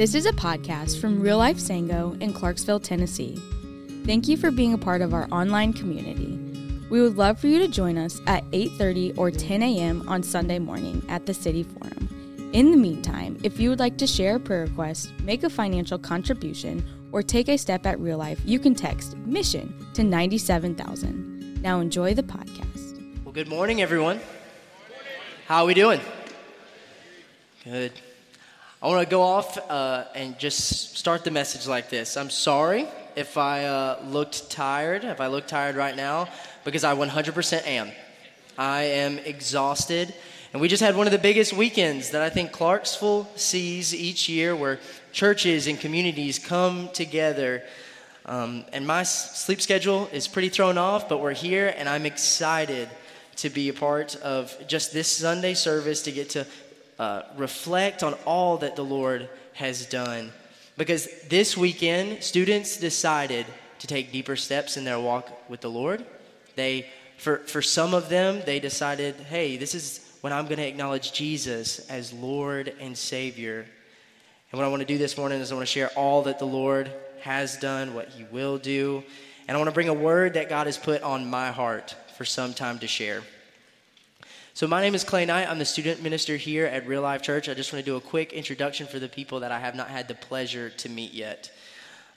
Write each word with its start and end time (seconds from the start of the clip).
This 0.00 0.14
is 0.14 0.24
a 0.24 0.32
podcast 0.32 0.98
from 0.98 1.20
Real 1.20 1.36
Life 1.36 1.58
Sango 1.58 2.18
in 2.22 2.32
Clarksville, 2.32 2.80
Tennessee. 2.80 3.38
Thank 4.06 4.28
you 4.28 4.38
for 4.38 4.50
being 4.50 4.72
a 4.72 4.78
part 4.78 5.02
of 5.02 5.12
our 5.12 5.28
online 5.30 5.74
community. 5.74 6.40
We 6.88 7.02
would 7.02 7.18
love 7.18 7.38
for 7.38 7.48
you 7.48 7.58
to 7.58 7.68
join 7.68 7.98
us 7.98 8.18
at 8.26 8.42
8:30 8.50 9.18
or 9.18 9.30
10 9.30 9.62
a.m. 9.62 10.08
on 10.08 10.22
Sunday 10.22 10.58
morning 10.58 11.04
at 11.10 11.26
the 11.26 11.34
City 11.34 11.64
Forum. 11.64 12.48
In 12.54 12.70
the 12.70 12.78
meantime, 12.78 13.36
if 13.42 13.60
you 13.60 13.68
would 13.68 13.78
like 13.78 13.98
to 13.98 14.06
share 14.06 14.36
a 14.36 14.40
prayer 14.40 14.62
request, 14.62 15.12
make 15.20 15.42
a 15.42 15.50
financial 15.50 15.98
contribution, 15.98 16.82
or 17.12 17.22
take 17.22 17.50
a 17.50 17.58
step 17.58 17.84
at 17.84 18.00
real 18.00 18.16
life, 18.16 18.40
you 18.46 18.58
can 18.58 18.74
text 18.74 19.18
mission 19.18 19.86
to 19.92 20.02
97000. 20.02 21.60
Now 21.60 21.78
enjoy 21.80 22.14
the 22.14 22.22
podcast. 22.22 22.96
Well, 23.22 23.34
good 23.34 23.48
morning, 23.48 23.82
everyone. 23.82 24.18
How 25.46 25.64
are 25.64 25.66
we 25.66 25.74
doing? 25.74 26.00
Good. 27.64 27.92
I 28.82 28.86
want 28.86 29.06
to 29.06 29.10
go 29.10 29.20
off 29.20 29.58
uh, 29.70 30.04
and 30.14 30.38
just 30.38 30.96
start 30.96 31.22
the 31.22 31.30
message 31.30 31.66
like 31.66 31.90
this. 31.90 32.16
I'm 32.16 32.30
sorry 32.30 32.88
if 33.14 33.36
I 33.36 33.66
uh, 33.66 34.00
looked 34.06 34.50
tired, 34.50 35.04
if 35.04 35.20
I 35.20 35.26
look 35.26 35.46
tired 35.46 35.76
right 35.76 35.94
now, 35.94 36.28
because 36.64 36.82
I 36.82 36.94
100% 36.94 37.66
am. 37.66 37.90
I 38.56 38.84
am 38.84 39.18
exhausted. 39.18 40.14
And 40.54 40.62
we 40.62 40.68
just 40.68 40.82
had 40.82 40.96
one 40.96 41.06
of 41.06 41.12
the 41.12 41.18
biggest 41.18 41.52
weekends 41.52 42.12
that 42.12 42.22
I 42.22 42.30
think 42.30 42.52
Clarksville 42.52 43.28
sees 43.36 43.94
each 43.94 44.30
year 44.30 44.56
where 44.56 44.80
churches 45.12 45.66
and 45.66 45.78
communities 45.78 46.38
come 46.38 46.88
together. 46.94 47.62
Um, 48.24 48.64
and 48.72 48.86
my 48.86 49.02
sleep 49.02 49.60
schedule 49.60 50.08
is 50.10 50.26
pretty 50.26 50.48
thrown 50.48 50.78
off, 50.78 51.06
but 51.06 51.20
we're 51.20 51.34
here 51.34 51.74
and 51.76 51.86
I'm 51.86 52.06
excited 52.06 52.88
to 53.36 53.50
be 53.50 53.68
a 53.68 53.74
part 53.74 54.16
of 54.16 54.56
just 54.66 54.94
this 54.94 55.08
Sunday 55.08 55.52
service 55.52 56.00
to 56.04 56.12
get 56.12 56.30
to 56.30 56.46
uh, 57.00 57.22
reflect 57.34 58.02
on 58.02 58.12
all 58.26 58.58
that 58.58 58.76
the 58.76 58.84
Lord 58.84 59.30
has 59.54 59.86
done. 59.86 60.30
Because 60.76 61.08
this 61.30 61.56
weekend, 61.56 62.22
students 62.22 62.76
decided 62.76 63.46
to 63.78 63.86
take 63.86 64.12
deeper 64.12 64.36
steps 64.36 64.76
in 64.76 64.84
their 64.84 65.00
walk 65.00 65.48
with 65.48 65.62
the 65.62 65.70
Lord. 65.70 66.04
They, 66.56 66.86
for, 67.16 67.38
for 67.38 67.62
some 67.62 67.94
of 67.94 68.10
them, 68.10 68.42
they 68.44 68.60
decided, 68.60 69.14
hey, 69.14 69.56
this 69.56 69.74
is 69.74 70.06
when 70.20 70.34
I'm 70.34 70.44
going 70.44 70.58
to 70.58 70.68
acknowledge 70.68 71.14
Jesus 71.14 71.88
as 71.88 72.12
Lord 72.12 72.74
and 72.78 72.96
Savior. 72.96 73.64
And 74.52 74.58
what 74.58 74.66
I 74.66 74.68
want 74.68 74.80
to 74.80 74.86
do 74.86 74.98
this 74.98 75.16
morning 75.16 75.40
is 75.40 75.50
I 75.50 75.54
want 75.54 75.66
to 75.66 75.72
share 75.72 75.88
all 75.96 76.24
that 76.24 76.38
the 76.38 76.44
Lord 76.44 76.90
has 77.22 77.56
done, 77.56 77.94
what 77.94 78.10
He 78.10 78.24
will 78.24 78.58
do. 78.58 79.02
And 79.48 79.56
I 79.56 79.58
want 79.58 79.68
to 79.68 79.74
bring 79.74 79.88
a 79.88 79.94
word 79.94 80.34
that 80.34 80.50
God 80.50 80.66
has 80.66 80.76
put 80.76 81.02
on 81.02 81.30
my 81.30 81.50
heart 81.50 81.96
for 82.18 82.26
some 82.26 82.52
time 82.52 82.78
to 82.80 82.86
share. 82.86 83.22
So, 84.60 84.66
my 84.66 84.82
name 84.82 84.94
is 84.94 85.04
Clay 85.04 85.24
Knight. 85.24 85.48
I'm 85.48 85.58
the 85.58 85.64
student 85.64 86.02
minister 86.02 86.36
here 86.36 86.66
at 86.66 86.86
Real 86.86 87.00
Life 87.00 87.22
Church. 87.22 87.48
I 87.48 87.54
just 87.54 87.72
want 87.72 87.82
to 87.82 87.90
do 87.90 87.96
a 87.96 88.00
quick 88.02 88.34
introduction 88.34 88.86
for 88.86 88.98
the 88.98 89.08
people 89.08 89.40
that 89.40 89.50
I 89.50 89.58
have 89.58 89.74
not 89.74 89.88
had 89.88 90.06
the 90.06 90.14
pleasure 90.14 90.68
to 90.68 90.88
meet 90.90 91.14
yet. 91.14 91.50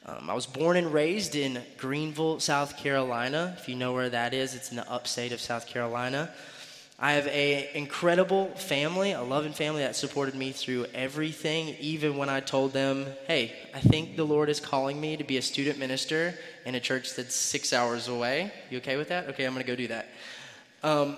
Um, 0.06 0.30
I 0.30 0.34
was 0.34 0.46
born 0.46 0.76
and 0.76 0.92
raised 0.92 1.38
in 1.38 1.62
Greenville, 1.78 2.42
South 2.42 2.76
Carolina. 2.76 3.56
If 3.58 3.70
you 3.70 3.76
know 3.76 3.94
where 3.94 4.10
that 4.10 4.34
is, 4.34 4.56
it's 4.56 4.72
in 4.72 4.76
the 4.76 4.92
upstate 4.92 5.32
of 5.32 5.40
South 5.40 5.68
Carolina. 5.68 6.34
I 7.00 7.14
have 7.14 7.28
an 7.28 7.64
incredible 7.76 8.48
family, 8.56 9.14
a 9.14 9.24
loving 9.24 9.54
family 9.54 9.82
that 9.84 9.96
supported 9.96 10.36
me 10.36 10.52
through 10.52 10.88
everything, 10.94 11.78
even 11.80 12.18
when 12.18 12.28
I 12.28 12.42
told 12.42 12.74
them, 12.74 13.06
hey, 13.26 13.54
I 13.74 13.80
think 13.80 14.18
the 14.18 14.26
Lord 14.26 14.50
is 14.50 14.60
calling 14.60 15.00
me 15.00 15.16
to 15.16 15.24
be 15.24 15.38
a 15.38 15.42
student 15.42 15.80
minister 15.80 16.38
in 16.66 16.76
a 16.76 16.82
church 16.82 17.16
that's 17.16 17.36
six 17.36 17.72
hours 17.72 18.10
away. 18.10 18.52
You 18.70 18.80
okay 18.80 18.98
with 18.98 19.08
that? 19.08 19.30
Okay, 19.30 19.46
I'm 19.46 19.54
going 19.54 19.64
to 19.66 19.72
go 19.72 19.78
do 19.78 19.88
that. 19.88 20.10
Um, 20.84 21.16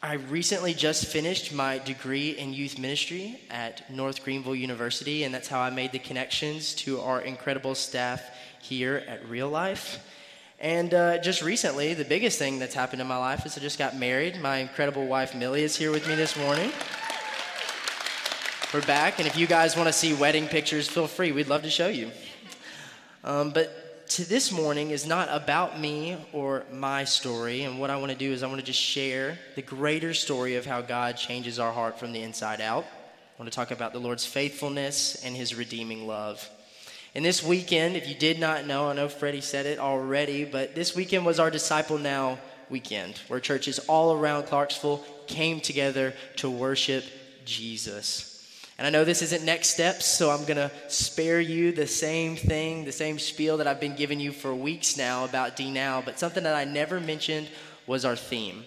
I 0.00 0.12
recently 0.14 0.74
just 0.74 1.06
finished 1.06 1.52
my 1.52 1.78
degree 1.78 2.30
in 2.30 2.52
youth 2.52 2.78
ministry 2.78 3.40
at 3.50 3.90
North 3.90 4.22
Greenville 4.22 4.54
University, 4.54 5.24
and 5.24 5.34
that's 5.34 5.48
how 5.48 5.58
I 5.58 5.70
made 5.70 5.90
the 5.90 5.98
connections 5.98 6.72
to 6.74 7.00
our 7.00 7.20
incredible 7.20 7.74
staff 7.74 8.22
here 8.62 9.02
at 9.08 9.28
Real 9.28 9.48
Life. 9.48 9.98
And 10.60 10.94
uh, 10.94 11.18
just 11.18 11.42
recently, 11.42 11.94
the 11.94 12.04
biggest 12.04 12.38
thing 12.38 12.60
that's 12.60 12.74
happened 12.74 13.02
in 13.02 13.08
my 13.08 13.16
life 13.16 13.44
is 13.44 13.58
I 13.58 13.60
just 13.60 13.76
got 13.76 13.96
married. 13.96 14.40
My 14.40 14.58
incredible 14.58 15.04
wife, 15.04 15.34
Millie, 15.34 15.64
is 15.64 15.74
here 15.74 15.90
with 15.90 16.06
me 16.06 16.14
this 16.14 16.36
morning. 16.36 16.70
We're 18.72 18.82
back, 18.82 19.18
and 19.18 19.26
if 19.26 19.36
you 19.36 19.48
guys 19.48 19.76
want 19.76 19.88
to 19.88 19.92
see 19.92 20.14
wedding 20.14 20.46
pictures, 20.46 20.86
feel 20.88 21.08
free. 21.08 21.32
We'd 21.32 21.48
love 21.48 21.62
to 21.62 21.70
show 21.70 21.88
you. 21.88 22.12
Um, 23.24 23.50
but 23.50 23.87
to 24.08 24.26
this 24.26 24.50
morning 24.50 24.90
is 24.90 25.06
not 25.06 25.28
about 25.30 25.78
me 25.78 26.16
or 26.32 26.64
my 26.72 27.04
story. 27.04 27.62
And 27.64 27.78
what 27.78 27.90
I 27.90 27.96
want 27.96 28.10
to 28.10 28.16
do 28.16 28.32
is 28.32 28.42
I 28.42 28.46
want 28.46 28.58
to 28.58 28.64
just 28.64 28.80
share 28.80 29.38
the 29.54 29.62
greater 29.62 30.14
story 30.14 30.56
of 30.56 30.64
how 30.64 30.80
God 30.80 31.16
changes 31.16 31.58
our 31.58 31.72
heart 31.72 31.98
from 31.98 32.12
the 32.12 32.22
inside 32.22 32.60
out. 32.60 32.84
I 32.84 33.42
want 33.42 33.52
to 33.52 33.56
talk 33.56 33.70
about 33.70 33.92
the 33.92 33.98
Lord's 33.98 34.24
faithfulness 34.24 35.22
and 35.24 35.36
his 35.36 35.54
redeeming 35.54 36.06
love. 36.06 36.48
And 37.14 37.24
this 37.24 37.42
weekend, 37.42 37.96
if 37.96 38.08
you 38.08 38.14
did 38.14 38.38
not 38.38 38.66
know, 38.66 38.88
I 38.88 38.94
know 38.94 39.08
Freddie 39.08 39.42
said 39.42 39.66
it 39.66 39.78
already, 39.78 40.44
but 40.44 40.74
this 40.74 40.94
weekend 40.94 41.26
was 41.26 41.38
our 41.38 41.50
Disciple 41.50 41.98
Now 41.98 42.38
weekend, 42.70 43.18
where 43.28 43.40
churches 43.40 43.78
all 43.80 44.14
around 44.14 44.44
Clarksville 44.44 45.04
came 45.26 45.60
together 45.60 46.14
to 46.36 46.48
worship 46.48 47.04
Jesus. 47.44 48.37
And 48.78 48.86
I 48.86 48.90
know 48.90 49.04
this 49.04 49.22
isn't 49.22 49.44
next 49.44 49.70
steps, 49.70 50.04
so 50.04 50.30
I'm 50.30 50.44
going 50.44 50.56
to 50.56 50.70
spare 50.86 51.40
you 51.40 51.72
the 51.72 51.88
same 51.88 52.36
thing, 52.36 52.84
the 52.84 52.92
same 52.92 53.18
spiel 53.18 53.56
that 53.56 53.66
I've 53.66 53.80
been 53.80 53.96
giving 53.96 54.20
you 54.20 54.30
for 54.30 54.54
weeks 54.54 54.96
now 54.96 55.24
about 55.24 55.56
D 55.56 55.68
Now, 55.68 56.00
but 56.00 56.20
something 56.20 56.44
that 56.44 56.54
I 56.54 56.64
never 56.64 57.00
mentioned 57.00 57.48
was 57.88 58.04
our 58.04 58.14
theme. 58.14 58.64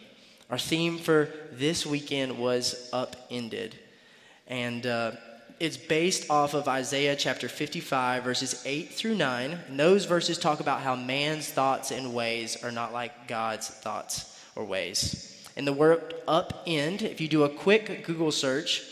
Our 0.50 0.58
theme 0.58 0.98
for 0.98 1.30
this 1.54 1.86
weekend 1.86 2.38
was 2.38 2.90
upended. 2.92 3.80
And 4.48 4.86
uh, 4.86 5.14
it's 5.62 5.78
based 5.78 6.30
off 6.30 6.54
of 6.54 6.68
Isaiah 6.68 7.16
chapter 7.16 7.48
55, 7.48 8.26
verses 8.26 8.62
8 8.66 8.90
through 8.90 9.16
9. 9.16 9.58
And 9.70 9.80
those 9.80 10.04
verses 10.04 10.38
talk 10.38 10.60
about 10.60 10.82
how 10.82 10.94
man's 10.94 11.48
thoughts 11.48 11.92
and 11.92 12.14
ways 12.14 12.62
are 12.62 12.72
not 12.72 12.92
like 12.92 13.30
God's 13.30 13.70
thoughts 13.70 14.38
or 14.58 14.66
ways. 14.66 15.48
And 15.56 15.66
the 15.66 15.72
word 15.72 16.16
upend, 16.28 17.02
if 17.02 17.22
you 17.22 17.30
do 17.30 17.44
a 17.44 17.50
quick 17.50 18.06
Google 18.06 18.34
search, 18.34 18.84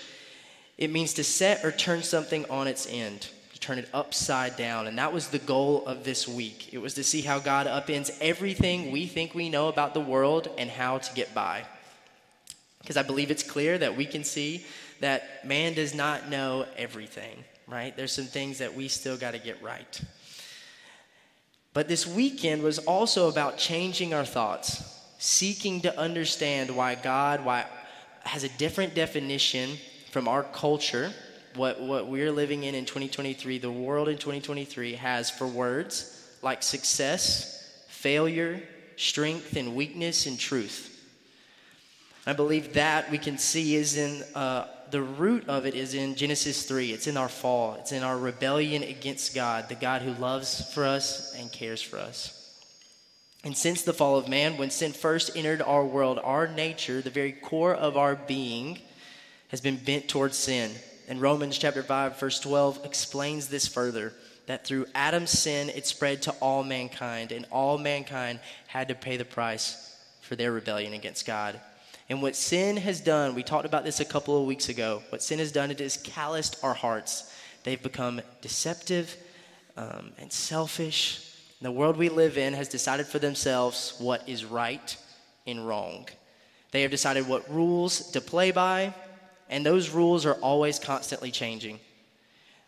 it 0.79 0.93
means 0.93 1.13
to 1.15 1.25
set 1.25 1.65
or 1.65 1.73
turn 1.73 2.01
something 2.01 2.45
on 2.49 2.65
its 2.65 2.87
end, 2.89 3.27
to 3.51 3.59
turn 3.59 3.79
it 3.79 3.89
upside 3.93 4.55
down. 4.55 4.87
And 4.87 4.97
that 4.97 5.11
was 5.11 5.27
the 5.27 5.39
goal 5.39 5.85
of 5.85 6.05
this 6.05 6.25
week. 6.25 6.73
It 6.73 6.77
was 6.77 6.93
to 6.93 7.03
see 7.03 7.21
how 7.21 7.39
God 7.39 7.67
upends 7.67 8.17
everything 8.21 8.89
we 8.89 9.05
think 9.05 9.35
we 9.35 9.49
know 9.49 9.67
about 9.67 9.93
the 9.93 9.99
world 9.99 10.47
and 10.57 10.69
how 10.69 10.99
to 10.99 11.13
get 11.13 11.35
by. 11.35 11.65
Because 12.79 12.95
I 12.95 13.03
believe 13.03 13.29
it's 13.29 13.43
clear 13.43 13.77
that 13.77 13.97
we 13.97 14.05
can 14.05 14.23
see 14.23 14.65
that 15.01 15.45
man 15.45 15.73
does 15.73 15.93
not 15.93 16.29
know 16.29 16.65
everything, 16.77 17.43
right? 17.67 17.95
There's 17.97 18.13
some 18.13 18.23
things 18.23 18.59
that 18.59 18.73
we 18.73 18.87
still 18.87 19.17
got 19.17 19.31
to 19.31 19.39
get 19.39 19.61
right. 19.61 20.01
But 21.73 21.89
this 21.89 22.07
weekend 22.07 22.63
was 22.63 22.79
also 22.79 23.27
about 23.27 23.57
changing 23.57 24.13
our 24.13 24.25
thoughts, 24.25 24.97
seeking 25.17 25.81
to 25.81 25.99
understand 25.99 26.73
why 26.73 26.95
God 26.95 27.43
why 27.43 27.65
has 28.23 28.45
a 28.45 28.49
different 28.49 28.95
definition 28.95 29.77
from 30.11 30.27
our 30.27 30.43
culture, 30.43 31.11
what, 31.55 31.81
what 31.81 32.07
we're 32.07 32.31
living 32.31 32.63
in 32.63 32.75
in 32.75 32.85
2023, 32.85 33.59
the 33.59 33.71
world 33.71 34.07
in 34.07 34.17
2023 34.17 34.93
has 34.93 35.29
for 35.29 35.47
words 35.47 36.15
like 36.41 36.63
success, 36.63 37.83
failure, 37.87 38.61
strength, 38.95 39.55
and 39.55 39.75
weakness 39.75 40.25
and 40.25 40.39
truth. 40.39 40.85
I 42.25 42.33
believe 42.33 42.73
that 42.73 43.09
we 43.11 43.17
can 43.17 43.37
see 43.37 43.75
is 43.75 43.97
in 43.97 44.23
uh, 44.35 44.67
the 44.91 45.01
root 45.01 45.47
of 45.47 45.65
it 45.65 45.75
is 45.75 45.93
in 45.93 46.15
Genesis 46.15 46.63
3. 46.63 46.91
It's 46.91 47.07
in 47.07 47.17
our 47.17 47.29
fall, 47.29 47.75
it's 47.79 47.91
in 47.91 48.03
our 48.03 48.17
rebellion 48.17 48.83
against 48.83 49.35
God, 49.35 49.69
the 49.69 49.75
God 49.75 50.01
who 50.01 50.13
loves 50.13 50.73
for 50.73 50.85
us 50.85 51.35
and 51.35 51.51
cares 51.51 51.81
for 51.81 51.97
us. 51.97 52.35
And 53.43 53.55
since 53.55 53.83
the 53.83 53.93
fall 53.93 54.17
of 54.17 54.27
man, 54.27 54.57
when 54.57 54.69
sin 54.69 54.91
first 54.91 55.35
entered 55.35 55.61
our 55.61 55.85
world, 55.85 56.19
our 56.21 56.47
nature, 56.47 57.01
the 57.01 57.09
very 57.09 57.31
core 57.31 57.73
of 57.73 57.95
our 57.95 58.15
being, 58.15 58.79
has 59.49 59.61
been 59.61 59.77
bent 59.77 60.07
towards 60.07 60.37
sin. 60.37 60.71
And 61.07 61.21
Romans 61.21 61.57
chapter 61.57 61.83
5 61.83 62.19
verse 62.19 62.39
12 62.39 62.85
explains 62.85 63.47
this 63.47 63.67
further 63.67 64.13
that 64.45 64.65
through 64.65 64.87
Adam's 64.95 65.29
sin 65.29 65.69
it 65.69 65.85
spread 65.85 66.23
to 66.23 66.31
all 66.39 66.63
mankind 66.63 67.31
and 67.31 67.45
all 67.51 67.77
mankind 67.77 68.39
had 68.67 68.87
to 68.87 68.95
pay 68.95 69.17
the 69.17 69.25
price 69.25 69.95
for 70.21 70.35
their 70.35 70.51
rebellion 70.51 70.93
against 70.93 71.25
God. 71.25 71.59
And 72.09 72.21
what 72.21 72.35
sin 72.35 72.77
has 72.77 73.01
done, 73.01 73.35
we 73.35 73.43
talked 73.43 73.65
about 73.65 73.83
this 73.83 73.99
a 73.99 74.05
couple 74.05 74.39
of 74.39 74.47
weeks 74.47 74.69
ago. 74.69 75.03
What 75.09 75.21
sin 75.21 75.37
has 75.39 75.51
done, 75.51 75.69
it 75.69 75.79
has 75.79 75.97
calloused 75.97 76.63
our 76.63 76.73
hearts. 76.73 77.31
They've 77.63 77.81
become 77.81 78.21
deceptive 78.41 79.15
um, 79.77 80.11
and 80.17 80.31
selfish. 80.31 81.35
And 81.59 81.67
the 81.67 81.71
world 81.71 81.97
we 81.97 82.09
live 82.09 82.37
in 82.37 82.53
has 82.53 82.67
decided 82.67 83.05
for 83.05 83.19
themselves 83.19 83.93
what 83.99 84.27
is 84.27 84.45
right 84.45 84.97
and 85.45 85.67
wrong. 85.67 86.07
They 86.71 86.81
have 86.81 86.91
decided 86.91 87.27
what 87.27 87.51
rules 87.51 88.11
to 88.11 88.21
play 88.21 88.49
by 88.51 88.93
and 89.49 89.65
those 89.65 89.89
rules 89.89 90.25
are 90.25 90.35
always 90.35 90.79
constantly 90.79 91.31
changing. 91.31 91.79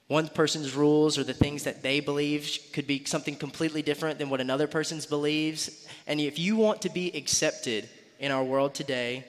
One 0.07 0.27
person's 0.27 0.75
rules 0.75 1.17
or 1.17 1.23
the 1.23 1.33
things 1.33 1.63
that 1.63 1.83
they 1.83 2.01
believe 2.01 2.59
could 2.73 2.85
be 2.85 3.05
something 3.05 3.35
completely 3.35 3.81
different 3.81 4.19
than 4.19 4.29
what 4.29 4.41
another 4.41 4.67
person's 4.67 5.05
believes. 5.05 5.87
And 6.05 6.19
if 6.19 6.37
you 6.37 6.57
want 6.57 6.81
to 6.81 6.89
be 6.89 7.15
accepted 7.15 7.87
in 8.19 8.31
our 8.31 8.43
world 8.43 8.73
today, 8.73 9.23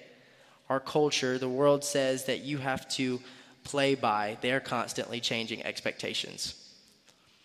our 0.69 0.81
culture, 0.81 1.39
the 1.39 1.49
world 1.49 1.85
says 1.85 2.25
that 2.25 2.41
you 2.41 2.59
have 2.59 2.89
to 2.91 3.21
play 3.63 3.95
by, 3.95 4.39
they're 4.41 4.59
constantly 4.59 5.21
changing 5.21 5.63
expectations. 5.65 6.55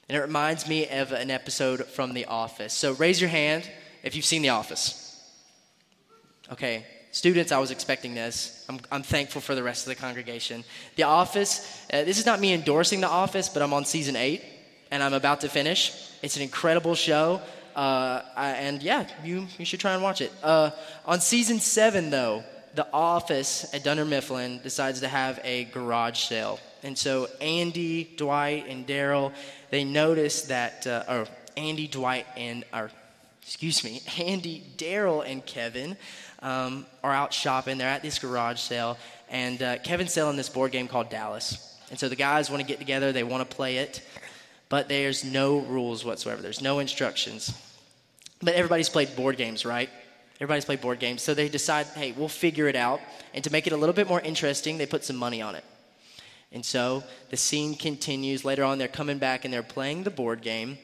And 0.10 0.18
it 0.18 0.22
reminds 0.22 0.68
me 0.68 0.88
of 0.88 1.12
an 1.12 1.30
episode 1.30 1.86
from 1.86 2.14
The 2.14 2.26
Office. 2.26 2.74
So 2.74 2.94
raise 2.94 3.20
your 3.20 3.30
hand 3.30 3.70
if 4.04 4.16
you've 4.16 4.26
seen 4.26 4.42
The 4.42 4.50
Office. 4.50 5.04
Okay, 6.52 6.86
students, 7.18 7.52
I 7.52 7.58
was 7.58 7.72
expecting 7.72 8.14
this. 8.14 8.64
I'm, 8.70 8.80
I'm 8.92 9.02
thankful 9.02 9.42
for 9.42 9.56
the 9.56 9.64
rest 9.64 9.88
of 9.88 9.90
the 9.90 10.00
congregation. 10.00 10.64
The 10.98 11.04
Office, 11.04 11.84
uh, 11.92 12.04
this 12.04 12.20
is 12.20 12.28
not 12.28 12.40
me 12.40 12.54
endorsing 12.54 13.02
The 13.02 13.10
Office, 13.10 13.50
but 13.50 13.64
I'm 13.64 13.74
on 13.74 13.86
season 13.86 14.16
eight 14.16 14.44
and 14.92 15.02
I'm 15.02 15.14
about 15.14 15.42
to 15.42 15.50
finish. 15.50 16.12
It's 16.22 16.36
an 16.36 16.44
incredible 16.44 16.94
show. 16.94 17.42
Uh, 17.76 18.22
I, 18.36 18.50
and 18.52 18.84
yeah, 18.84 19.08
you, 19.24 19.48
you 19.58 19.66
should 19.66 19.80
try 19.80 19.94
and 19.94 20.04
watch 20.04 20.22
it. 20.22 20.32
Uh, 20.44 20.70
on 21.06 21.20
season 21.20 21.60
seven, 21.60 22.12
though, 22.12 22.44
the 22.76 22.88
office 22.94 23.74
at 23.74 23.84
Dunder 23.84 24.06
Mifflin 24.06 24.60
decides 24.62 25.00
to 25.00 25.08
have 25.08 25.40
a 25.44 25.66
garage 25.66 26.20
sale. 26.20 26.60
And 26.84 26.96
so 26.96 27.28
Andy, 27.42 28.14
Dwight, 28.16 28.68
and 28.70 28.86
Darryl, 28.86 29.34
they 29.72 29.84
notice 29.84 30.44
that, 30.44 30.86
uh, 30.86 31.04
or 31.10 31.28
Andy, 31.58 31.88
Dwight, 31.88 32.28
and, 32.38 32.64
or 32.72 32.92
excuse 33.42 33.84
me, 33.84 34.04
Andy, 34.20 34.64
Darryl, 34.78 35.26
and 35.26 35.44
Kevin 35.44 35.98
um, 36.40 36.86
are 37.04 37.14
out 37.14 37.34
shopping. 37.34 37.78
They're 37.78 37.90
at 37.90 38.02
this 38.02 38.20
garage 38.20 38.60
sale, 38.60 38.98
and 39.30 39.62
uh, 39.62 39.78
Kevin's 39.80 40.14
selling 40.14 40.38
this 40.38 40.50
board 40.50 40.72
game 40.72 40.88
called 40.88 41.10
Dallas. 41.10 41.78
And 41.90 42.00
so 42.00 42.10
the 42.10 42.16
guys 42.16 42.50
want 42.50 42.62
to 42.62 42.68
get 42.68 42.80
together, 42.80 43.12
they 43.12 43.24
want 43.24 43.50
to 43.50 43.56
play 43.56 43.78
it, 43.78 44.02
but 44.70 44.90
there's 44.90 45.24
no 45.24 45.60
rules 45.60 46.04
whatsoever. 46.04 46.42
There's 46.42 46.62
no 46.62 46.80
instructions. 46.80 47.54
But 48.42 48.56
everybody's 48.56 48.90
played 48.90 49.16
board 49.16 49.38
games, 49.38 49.66
right? 49.66 49.90
Everybody's 50.36 50.66
played 50.66 50.82
board 50.82 51.00
games. 51.00 51.22
So 51.22 51.34
they 51.34 51.50
decide, 51.50 51.88
hey, 51.88 52.12
we'll 52.12 52.28
figure 52.28 52.68
it 52.68 52.76
out. 52.76 53.00
And 53.34 53.44
to 53.44 53.52
make 53.52 53.66
it 53.66 53.74
a 53.74 53.78
little 53.78 53.96
bit 53.96 54.08
more 54.08 54.22
interesting, 54.22 54.78
they 54.78 54.86
put 54.86 55.04
some 55.04 55.16
money 55.16 55.42
on 55.42 55.56
it. 55.56 55.64
And 56.52 56.64
so 56.64 57.04
the 57.30 57.38
scene 57.38 57.76
continues. 57.76 58.46
Later 58.46 58.64
on, 58.64 58.78
they're 58.78 58.88
coming 58.88 59.18
back 59.18 59.46
and 59.46 59.54
they're 59.54 59.64
playing 59.64 60.04
the 60.04 60.12
board 60.12 60.42
game, 60.42 60.78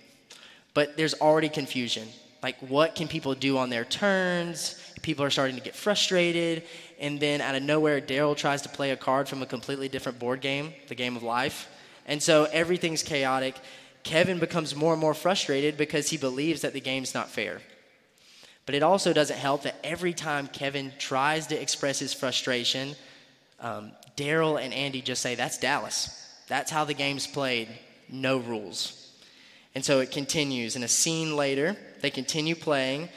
but 0.73 0.97
there's 0.97 1.13
already 1.15 1.49
confusion. 1.49 2.07
Like, 2.41 2.57
what 2.59 2.95
can 2.95 3.07
people 3.07 3.35
do 3.35 3.57
on 3.57 3.69
their 3.69 3.85
turns? 3.85 4.82
People 5.03 5.23
are 5.23 5.29
starting 5.29 5.55
to 5.55 5.61
get 5.61 5.75
frustrated. 5.75 6.63
And 6.99 7.19
then 7.19 7.41
out 7.41 7.53
of 7.53 7.61
nowhere, 7.61 8.01
Darryl 8.01 8.35
tries 8.35 8.63
to 8.63 8.69
play 8.69 8.89
a 8.89 8.97
card 8.97 9.29
from 9.29 9.43
a 9.43 9.45
completely 9.45 9.87
different 9.87 10.17
board 10.17 10.41
game, 10.41 10.73
the 10.87 10.95
game 10.95 11.15
of 11.15 11.21
life. 11.21 11.69
And 12.07 12.23
so 12.23 12.45
everything's 12.45 13.03
chaotic. 13.03 13.55
Kevin 14.03 14.39
becomes 14.39 14.75
more 14.75 14.93
and 14.93 15.01
more 15.01 15.13
frustrated 15.13 15.77
because 15.77 16.09
he 16.09 16.17
believes 16.17 16.61
that 16.61 16.73
the 16.73 16.81
game's 16.81 17.13
not 17.13 17.29
fair. 17.29 17.61
But 18.65 18.75
it 18.75 18.83
also 18.83 19.13
doesn't 19.13 19.37
help 19.37 19.63
that 19.63 19.75
every 19.83 20.13
time 20.13 20.47
Kevin 20.47 20.93
tries 20.97 21.47
to 21.47 21.61
express 21.61 21.99
his 21.99 22.13
frustration, 22.13 22.95
um, 23.59 23.91
Darryl 24.15 24.61
and 24.61 24.73
Andy 24.73 25.01
just 25.01 25.21
say, 25.21 25.35
That's 25.35 25.57
Dallas. 25.57 26.19
That's 26.47 26.71
how 26.71 26.85
the 26.85 26.93
game's 26.93 27.27
played. 27.27 27.67
No 28.09 28.37
rules. 28.37 29.11
And 29.75 29.83
so 29.83 29.99
it 29.99 30.11
continues. 30.11 30.75
And 30.75 30.83
a 30.85 30.87
scene 30.87 31.35
later, 31.35 31.75
they 32.01 32.09
continue 32.09 32.55
playing, 32.55 33.09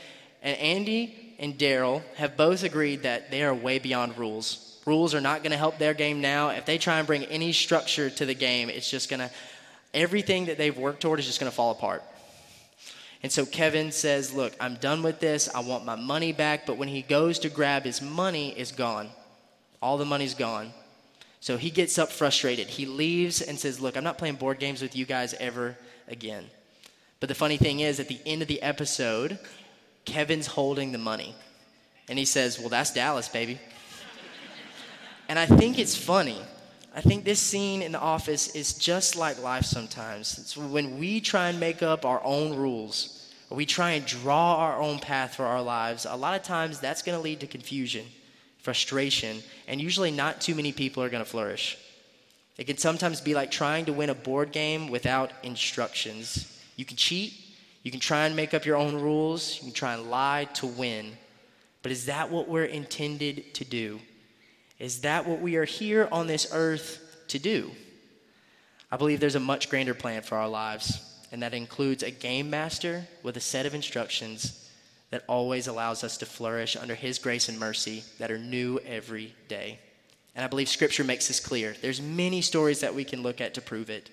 and 0.42 0.56
Andy 0.58 1.25
and 1.38 1.58
Darryl 1.58 2.02
have 2.16 2.36
both 2.36 2.62
agreed 2.62 3.02
that 3.02 3.30
they 3.30 3.42
are 3.42 3.54
way 3.54 3.78
beyond 3.78 4.16
rules. 4.18 4.80
Rules 4.86 5.14
are 5.14 5.20
not 5.20 5.42
going 5.42 5.50
to 5.50 5.58
help 5.58 5.78
their 5.78 5.94
game 5.94 6.20
now. 6.20 6.50
If 6.50 6.64
they 6.64 6.78
try 6.78 6.98
and 6.98 7.06
bring 7.06 7.24
any 7.24 7.52
structure 7.52 8.08
to 8.08 8.24
the 8.24 8.34
game, 8.34 8.70
it's 8.70 8.90
just 8.90 9.10
going 9.10 9.20
to, 9.20 9.30
everything 9.92 10.46
that 10.46 10.58
they've 10.58 10.76
worked 10.76 11.02
toward 11.02 11.18
is 11.18 11.26
just 11.26 11.40
going 11.40 11.50
to 11.50 11.56
fall 11.56 11.72
apart. 11.72 12.02
And 13.22 13.32
so 13.32 13.44
Kevin 13.44 13.90
says, 13.90 14.32
Look, 14.32 14.54
I'm 14.60 14.76
done 14.76 15.02
with 15.02 15.18
this. 15.18 15.48
I 15.52 15.60
want 15.60 15.84
my 15.84 15.96
money 15.96 16.32
back. 16.32 16.66
But 16.66 16.76
when 16.76 16.88
he 16.88 17.02
goes 17.02 17.40
to 17.40 17.48
grab 17.48 17.84
his 17.84 18.00
money, 18.00 18.50
it's 18.56 18.70
gone. 18.70 19.10
All 19.82 19.98
the 19.98 20.04
money's 20.04 20.34
gone. 20.34 20.72
So 21.40 21.56
he 21.56 21.70
gets 21.70 21.98
up 21.98 22.12
frustrated. 22.12 22.68
He 22.68 22.86
leaves 22.86 23.42
and 23.42 23.58
says, 23.58 23.80
Look, 23.80 23.96
I'm 23.96 24.04
not 24.04 24.18
playing 24.18 24.36
board 24.36 24.58
games 24.58 24.82
with 24.82 24.94
you 24.94 25.06
guys 25.06 25.34
ever 25.34 25.76
again. 26.06 26.44
But 27.18 27.28
the 27.28 27.34
funny 27.34 27.56
thing 27.56 27.80
is, 27.80 27.98
at 27.98 28.08
the 28.08 28.20
end 28.26 28.42
of 28.42 28.48
the 28.48 28.62
episode, 28.62 29.38
Kevin's 30.06 30.46
holding 30.46 30.92
the 30.92 30.98
money. 30.98 31.34
And 32.08 32.18
he 32.18 32.24
says, 32.24 32.58
Well, 32.58 32.70
that's 32.70 32.92
Dallas, 32.94 33.28
baby. 33.28 33.58
and 35.28 35.38
I 35.38 35.46
think 35.46 35.78
it's 35.78 35.96
funny. 35.96 36.40
I 36.94 37.02
think 37.02 37.24
this 37.24 37.40
scene 37.40 37.82
in 37.82 37.92
the 37.92 38.00
office 38.00 38.54
is 38.56 38.72
just 38.72 39.16
like 39.16 39.42
life 39.42 39.66
sometimes. 39.66 40.38
It's 40.38 40.56
when 40.56 40.98
we 40.98 41.20
try 41.20 41.50
and 41.50 41.60
make 41.60 41.82
up 41.82 42.06
our 42.06 42.24
own 42.24 42.56
rules, 42.56 43.30
or 43.50 43.56
we 43.58 43.66
try 43.66 43.90
and 43.90 44.06
draw 44.06 44.56
our 44.56 44.80
own 44.80 44.98
path 44.98 45.34
for 45.34 45.44
our 45.44 45.60
lives, 45.60 46.06
a 46.08 46.16
lot 46.16 46.40
of 46.40 46.42
times 46.42 46.80
that's 46.80 47.02
going 47.02 47.18
to 47.18 47.22
lead 47.22 47.40
to 47.40 47.46
confusion, 47.46 48.06
frustration, 48.58 49.42
and 49.68 49.78
usually 49.78 50.10
not 50.10 50.40
too 50.40 50.54
many 50.54 50.72
people 50.72 51.02
are 51.02 51.10
going 51.10 51.22
to 51.22 51.28
flourish. 51.28 51.76
It 52.56 52.66
can 52.66 52.78
sometimes 52.78 53.20
be 53.20 53.34
like 53.34 53.50
trying 53.50 53.84
to 53.84 53.92
win 53.92 54.08
a 54.08 54.14
board 54.14 54.50
game 54.50 54.88
without 54.88 55.32
instructions. 55.42 56.50
You 56.76 56.86
can 56.86 56.96
cheat, 56.96 57.34
you 57.86 57.92
can 57.92 58.00
try 58.00 58.26
and 58.26 58.34
make 58.34 58.52
up 58.52 58.66
your 58.66 58.74
own 58.74 59.00
rules, 59.00 59.58
you 59.58 59.66
can 59.66 59.72
try 59.72 59.94
and 59.94 60.10
lie 60.10 60.48
to 60.54 60.66
win. 60.66 61.16
But 61.82 61.92
is 61.92 62.06
that 62.06 62.32
what 62.32 62.48
we're 62.48 62.64
intended 62.64 63.54
to 63.54 63.64
do? 63.64 64.00
Is 64.80 65.02
that 65.02 65.24
what 65.24 65.40
we 65.40 65.54
are 65.54 65.64
here 65.64 66.08
on 66.10 66.26
this 66.26 66.48
earth 66.52 67.24
to 67.28 67.38
do? 67.38 67.70
I 68.90 68.96
believe 68.96 69.20
there's 69.20 69.36
a 69.36 69.40
much 69.40 69.70
grander 69.70 69.94
plan 69.94 70.22
for 70.22 70.36
our 70.36 70.48
lives, 70.48 71.00
and 71.30 71.40
that 71.44 71.54
includes 71.54 72.02
a 72.02 72.10
game 72.10 72.50
master 72.50 73.06
with 73.22 73.36
a 73.36 73.40
set 73.40 73.66
of 73.66 73.74
instructions 73.76 74.68
that 75.10 75.22
always 75.28 75.68
allows 75.68 76.02
us 76.02 76.16
to 76.16 76.26
flourish 76.26 76.74
under 76.74 76.96
his 76.96 77.20
grace 77.20 77.48
and 77.48 77.56
mercy 77.56 78.02
that 78.18 78.32
are 78.32 78.38
new 78.38 78.80
every 78.84 79.32
day. 79.46 79.78
And 80.34 80.44
I 80.44 80.48
believe 80.48 80.68
scripture 80.68 81.04
makes 81.04 81.28
this 81.28 81.38
clear. 81.38 81.76
There's 81.80 82.02
many 82.02 82.42
stories 82.42 82.80
that 82.80 82.96
we 82.96 83.04
can 83.04 83.22
look 83.22 83.40
at 83.40 83.54
to 83.54 83.60
prove 83.60 83.90
it, 83.90 84.10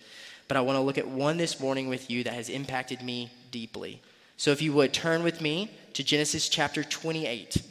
but 0.48 0.58
I 0.58 0.62
want 0.62 0.78
to 0.78 0.82
look 0.82 1.00
at 1.00 1.08
one 1.08 1.38
this 1.38 1.60
morning 1.60 1.88
with 1.88 2.12
you 2.12 2.24
that 2.26 2.36
has 2.36 2.50
impacted 2.50 3.02
me 3.02 3.32
deeply. 3.54 4.02
So 4.36 4.52
if 4.52 4.62
you 4.62 4.74
would 4.74 4.92
turn 4.92 5.24
with 5.24 5.40
me 5.40 5.70
to 5.94 6.04
Genesis 6.04 6.50
chapter 6.50 6.84
28. 6.84 7.62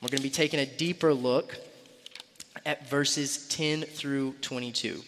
We're 0.00 0.08
going 0.08 0.18
to 0.18 0.22
be 0.22 0.30
taking 0.30 0.60
a 0.60 0.66
deeper 0.66 1.14
look 1.14 1.56
at 2.66 2.88
verses 2.88 3.46
10 3.48 3.82
through 3.82 4.32
22. 4.42 5.00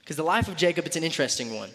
Because 0.00 0.16
the 0.16 0.24
life 0.24 0.48
of 0.48 0.56
Jacob, 0.56 0.86
it's 0.86 0.96
an 0.96 1.04
interesting 1.04 1.54
one, 1.54 1.70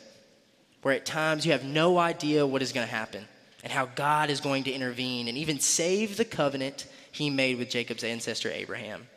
where 0.82 0.94
at 0.96 1.06
times 1.06 1.46
you 1.46 1.54
have 1.54 1.64
no 1.64 1.98
idea 1.98 2.46
what 2.46 2.62
is 2.62 2.74
going 2.74 2.86
to 2.86 2.94
happen 2.94 3.26
and 3.64 3.72
how 3.72 3.86
God 3.86 4.30
is 4.30 4.42
going 4.42 4.66
to 4.66 4.72
intervene 4.72 5.28
and 5.28 5.38
even 5.38 5.60
save 5.60 6.18
the 6.18 6.26
covenant 6.26 6.88
he 7.12 7.30
made 7.30 7.58
with 7.58 7.70
Jacob's 7.70 8.04
ancestor 8.04 8.52
Abraham. 8.52 9.08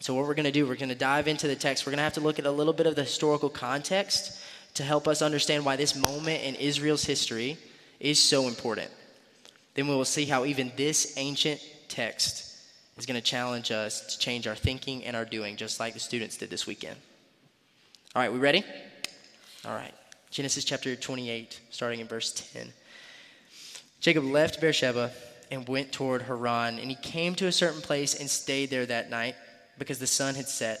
So, 0.00 0.14
what 0.14 0.26
we're 0.26 0.34
going 0.34 0.44
to 0.44 0.52
do, 0.52 0.66
we're 0.66 0.76
going 0.76 0.88
to 0.88 0.94
dive 0.94 1.28
into 1.28 1.46
the 1.46 1.56
text. 1.56 1.84
We're 1.84 1.90
going 1.90 1.98
to 1.98 2.04
have 2.04 2.14
to 2.14 2.20
look 2.20 2.38
at 2.38 2.46
a 2.46 2.50
little 2.50 2.72
bit 2.72 2.86
of 2.86 2.94
the 2.94 3.02
historical 3.02 3.48
context 3.48 4.40
to 4.74 4.82
help 4.82 5.08
us 5.08 5.22
understand 5.22 5.64
why 5.64 5.76
this 5.76 5.96
moment 5.96 6.42
in 6.44 6.54
Israel's 6.54 7.04
history 7.04 7.56
is 8.00 8.20
so 8.22 8.46
important. 8.46 8.90
Then 9.74 9.88
we 9.88 9.94
will 9.94 10.04
see 10.04 10.24
how 10.24 10.44
even 10.44 10.72
this 10.76 11.14
ancient 11.16 11.60
text 11.88 12.56
is 12.96 13.06
going 13.06 13.20
to 13.20 13.24
challenge 13.24 13.70
us 13.70 14.14
to 14.14 14.18
change 14.18 14.46
our 14.46 14.54
thinking 14.54 15.04
and 15.04 15.16
our 15.16 15.24
doing, 15.24 15.56
just 15.56 15.80
like 15.80 15.94
the 15.94 16.00
students 16.00 16.36
did 16.36 16.50
this 16.50 16.66
weekend. 16.66 16.96
All 18.14 18.22
right, 18.22 18.32
we 18.32 18.38
ready? 18.38 18.64
All 19.64 19.74
right. 19.74 19.94
Genesis 20.30 20.64
chapter 20.64 20.94
28, 20.96 21.60
starting 21.70 22.00
in 22.00 22.06
verse 22.06 22.32
10. 22.52 22.72
Jacob 24.00 24.24
left 24.24 24.60
Beersheba 24.60 25.10
and 25.50 25.66
went 25.68 25.92
toward 25.92 26.22
Haran, 26.22 26.78
and 26.78 26.90
he 26.90 26.96
came 26.96 27.34
to 27.36 27.46
a 27.46 27.52
certain 27.52 27.80
place 27.80 28.14
and 28.14 28.28
stayed 28.28 28.70
there 28.70 28.86
that 28.86 29.10
night 29.10 29.34
because 29.78 29.98
the 29.98 30.06
sun 30.06 30.34
had 30.34 30.48
set. 30.48 30.80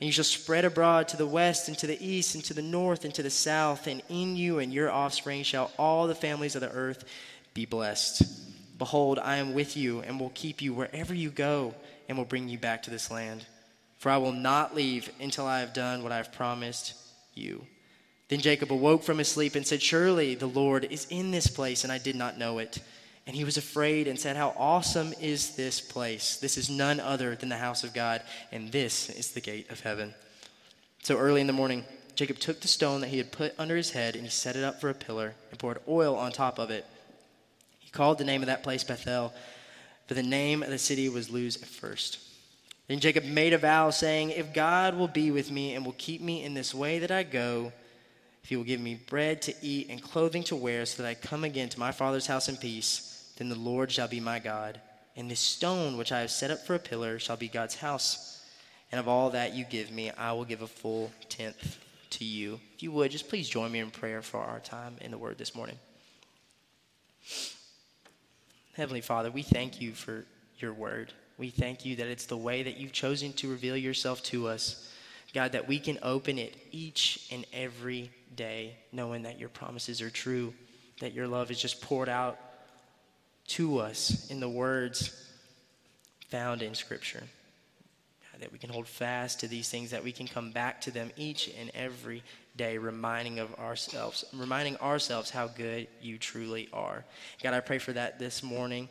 and 0.00 0.06
you 0.06 0.12
shall 0.12 0.24
spread 0.24 0.64
abroad 0.64 1.08
to 1.08 1.16
the 1.16 1.26
west 1.26 1.68
and 1.68 1.76
to 1.78 1.86
the 1.86 2.04
east 2.06 2.34
and 2.34 2.44
to 2.44 2.54
the 2.54 2.62
north 2.62 3.04
and 3.04 3.12
to 3.14 3.22
the 3.22 3.30
south. 3.30 3.88
And 3.88 4.02
in 4.08 4.36
you 4.36 4.60
and 4.60 4.72
your 4.72 4.90
offspring 4.90 5.42
shall 5.42 5.72
all 5.76 6.06
the 6.06 6.14
families 6.14 6.54
of 6.54 6.60
the 6.60 6.70
earth 6.70 7.04
be 7.52 7.66
blessed. 7.66 8.22
Behold, 8.78 9.18
I 9.18 9.36
am 9.36 9.54
with 9.54 9.76
you 9.76 10.00
and 10.00 10.20
will 10.20 10.30
keep 10.34 10.62
you 10.62 10.72
wherever 10.72 11.12
you 11.12 11.30
go 11.30 11.74
and 12.08 12.16
will 12.16 12.24
bring 12.24 12.48
you 12.48 12.58
back 12.58 12.84
to 12.84 12.90
this 12.90 13.10
land. 13.10 13.44
For 13.96 14.10
I 14.10 14.18
will 14.18 14.32
not 14.32 14.76
leave 14.76 15.10
until 15.20 15.46
I 15.46 15.60
have 15.60 15.72
done 15.72 16.04
what 16.04 16.12
I 16.12 16.18
have 16.18 16.32
promised 16.32 16.94
you. 17.34 17.66
Then 18.28 18.40
Jacob 18.40 18.72
awoke 18.72 19.02
from 19.02 19.18
his 19.18 19.28
sleep 19.28 19.56
and 19.56 19.66
said, 19.66 19.82
Surely 19.82 20.36
the 20.36 20.46
Lord 20.46 20.84
is 20.84 21.08
in 21.10 21.32
this 21.32 21.48
place, 21.48 21.82
and 21.82 21.92
I 21.92 21.98
did 21.98 22.14
not 22.14 22.38
know 22.38 22.58
it. 22.58 22.78
And 23.28 23.36
he 23.36 23.44
was 23.44 23.58
afraid 23.58 24.08
and 24.08 24.18
said, 24.18 24.36
How 24.38 24.54
awesome 24.56 25.12
is 25.20 25.54
this 25.54 25.82
place! 25.82 26.38
This 26.38 26.56
is 26.56 26.70
none 26.70 26.98
other 26.98 27.36
than 27.36 27.50
the 27.50 27.58
house 27.58 27.84
of 27.84 27.92
God, 27.92 28.22
and 28.50 28.72
this 28.72 29.10
is 29.10 29.32
the 29.32 29.42
gate 29.42 29.70
of 29.70 29.80
heaven. 29.80 30.14
So 31.02 31.18
early 31.18 31.42
in 31.42 31.46
the 31.46 31.52
morning, 31.52 31.84
Jacob 32.14 32.38
took 32.38 32.60
the 32.60 32.68
stone 32.68 33.02
that 33.02 33.08
he 33.08 33.18
had 33.18 33.30
put 33.30 33.54
under 33.58 33.76
his 33.76 33.90
head 33.90 34.14
and 34.14 34.24
he 34.24 34.30
set 34.30 34.56
it 34.56 34.64
up 34.64 34.80
for 34.80 34.88
a 34.88 34.94
pillar 34.94 35.34
and 35.50 35.58
poured 35.58 35.78
oil 35.86 36.16
on 36.16 36.32
top 36.32 36.58
of 36.58 36.70
it. 36.70 36.86
He 37.78 37.90
called 37.90 38.16
the 38.16 38.24
name 38.24 38.40
of 38.40 38.46
that 38.46 38.62
place 38.62 38.82
Bethel, 38.82 39.34
for 40.06 40.14
the 40.14 40.22
name 40.22 40.62
of 40.62 40.70
the 40.70 40.78
city 40.78 41.10
was 41.10 41.28
Luz 41.28 41.56
at 41.56 41.68
first. 41.68 42.20
Then 42.86 42.98
Jacob 42.98 43.24
made 43.24 43.52
a 43.52 43.58
vow, 43.58 43.90
saying, 43.90 44.30
If 44.30 44.54
God 44.54 44.96
will 44.96 45.06
be 45.06 45.30
with 45.30 45.50
me 45.50 45.74
and 45.74 45.84
will 45.84 45.94
keep 45.98 46.22
me 46.22 46.44
in 46.44 46.54
this 46.54 46.74
way 46.74 46.98
that 47.00 47.10
I 47.10 47.24
go, 47.24 47.74
if 48.42 48.48
he 48.48 48.56
will 48.56 48.64
give 48.64 48.80
me 48.80 48.94
bread 48.94 49.42
to 49.42 49.54
eat 49.60 49.88
and 49.90 50.02
clothing 50.02 50.44
to 50.44 50.56
wear, 50.56 50.86
so 50.86 51.02
that 51.02 51.08
I 51.10 51.14
come 51.14 51.44
again 51.44 51.68
to 51.68 51.78
my 51.78 51.92
father's 51.92 52.26
house 52.26 52.48
in 52.48 52.56
peace, 52.56 53.07
then 53.38 53.48
the 53.48 53.54
Lord 53.54 53.90
shall 53.92 54.08
be 54.08 54.18
my 54.20 54.40
God. 54.40 54.80
And 55.16 55.30
this 55.30 55.40
stone 55.40 55.96
which 55.96 56.12
I 56.12 56.20
have 56.20 56.30
set 56.30 56.50
up 56.50 56.66
for 56.66 56.74
a 56.74 56.78
pillar 56.80 57.18
shall 57.20 57.36
be 57.36 57.48
God's 57.48 57.76
house. 57.76 58.44
And 58.90 58.98
of 58.98 59.06
all 59.06 59.30
that 59.30 59.54
you 59.54 59.64
give 59.64 59.92
me, 59.92 60.10
I 60.10 60.32
will 60.32 60.44
give 60.44 60.62
a 60.62 60.66
full 60.66 61.12
tenth 61.28 61.78
to 62.10 62.24
you. 62.24 62.60
If 62.74 62.82
you 62.82 62.90
would, 62.92 63.12
just 63.12 63.28
please 63.28 63.48
join 63.48 63.70
me 63.70 63.78
in 63.78 63.90
prayer 63.90 64.22
for 64.22 64.40
our 64.40 64.58
time 64.58 64.96
in 65.00 65.12
the 65.12 65.18
Word 65.18 65.38
this 65.38 65.54
morning. 65.54 65.76
Heavenly 68.74 69.00
Father, 69.02 69.30
we 69.30 69.42
thank 69.42 69.80
you 69.80 69.92
for 69.92 70.24
your 70.58 70.72
Word. 70.72 71.12
We 71.36 71.50
thank 71.50 71.84
you 71.84 71.94
that 71.96 72.08
it's 72.08 72.26
the 72.26 72.36
way 72.36 72.64
that 72.64 72.76
you've 72.76 72.92
chosen 72.92 73.32
to 73.34 73.48
reveal 73.48 73.76
yourself 73.76 74.22
to 74.24 74.48
us. 74.48 74.90
God, 75.32 75.52
that 75.52 75.68
we 75.68 75.78
can 75.78 75.98
open 76.02 76.38
it 76.38 76.56
each 76.72 77.28
and 77.30 77.46
every 77.52 78.10
day, 78.34 78.78
knowing 78.90 79.22
that 79.22 79.38
your 79.38 79.50
promises 79.50 80.00
are 80.00 80.10
true, 80.10 80.54
that 81.00 81.12
your 81.12 81.28
love 81.28 81.50
is 81.50 81.60
just 81.60 81.80
poured 81.80 82.08
out 82.08 82.38
to 83.48 83.78
us 83.78 84.30
in 84.30 84.40
the 84.40 84.48
words 84.48 85.14
found 86.28 86.62
in 86.62 86.74
Scripture. 86.74 87.22
God, 88.32 88.42
that 88.42 88.52
we 88.52 88.58
can 88.58 88.70
hold 88.70 88.86
fast 88.86 89.40
to 89.40 89.48
these 89.48 89.68
things, 89.68 89.90
that 89.90 90.04
we 90.04 90.12
can 90.12 90.28
come 90.28 90.52
back 90.52 90.80
to 90.82 90.90
them 90.90 91.10
each 91.16 91.50
and 91.58 91.70
every 91.74 92.22
day, 92.56 92.78
reminding 92.78 93.38
of 93.38 93.54
ourselves, 93.58 94.24
reminding 94.32 94.76
ourselves 94.76 95.30
how 95.30 95.46
good 95.46 95.86
you 96.02 96.18
truly 96.18 96.68
are. 96.72 97.04
God, 97.42 97.54
I 97.54 97.60
pray 97.60 97.78
for 97.78 97.92
that 97.92 98.18
this 98.18 98.42
morning. 98.42 98.88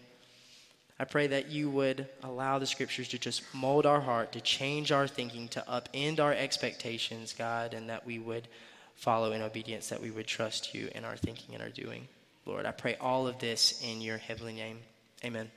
I 0.99 1.05
pray 1.05 1.27
that 1.27 1.49
you 1.49 1.69
would 1.69 2.07
allow 2.23 2.57
the 2.57 2.65
scriptures 2.65 3.07
to 3.09 3.19
just 3.19 3.43
mold 3.53 3.85
our 3.85 4.01
heart, 4.01 4.31
to 4.31 4.41
change 4.41 4.91
our 4.91 5.07
thinking, 5.07 5.47
to 5.49 5.63
upend 5.69 6.19
our 6.19 6.33
expectations, 6.33 7.35
God, 7.37 7.75
and 7.75 7.89
that 7.89 8.05
we 8.05 8.17
would 8.17 8.47
follow 8.95 9.31
in 9.33 9.43
obedience, 9.43 9.89
that 9.89 10.01
we 10.01 10.09
would 10.09 10.25
trust 10.25 10.73
you 10.73 10.89
in 10.95 11.05
our 11.05 11.15
thinking 11.15 11.53
and 11.53 11.61
our 11.61 11.69
doing. 11.69 12.07
Lord, 12.47 12.65
I 12.65 12.71
pray 12.71 12.95
all 12.99 13.27
of 13.27 13.39
this 13.39 13.81
in 13.83 14.01
your 14.01 14.17
heavenly 14.17 14.53
name. 14.53 14.79
Amen. 15.23 15.51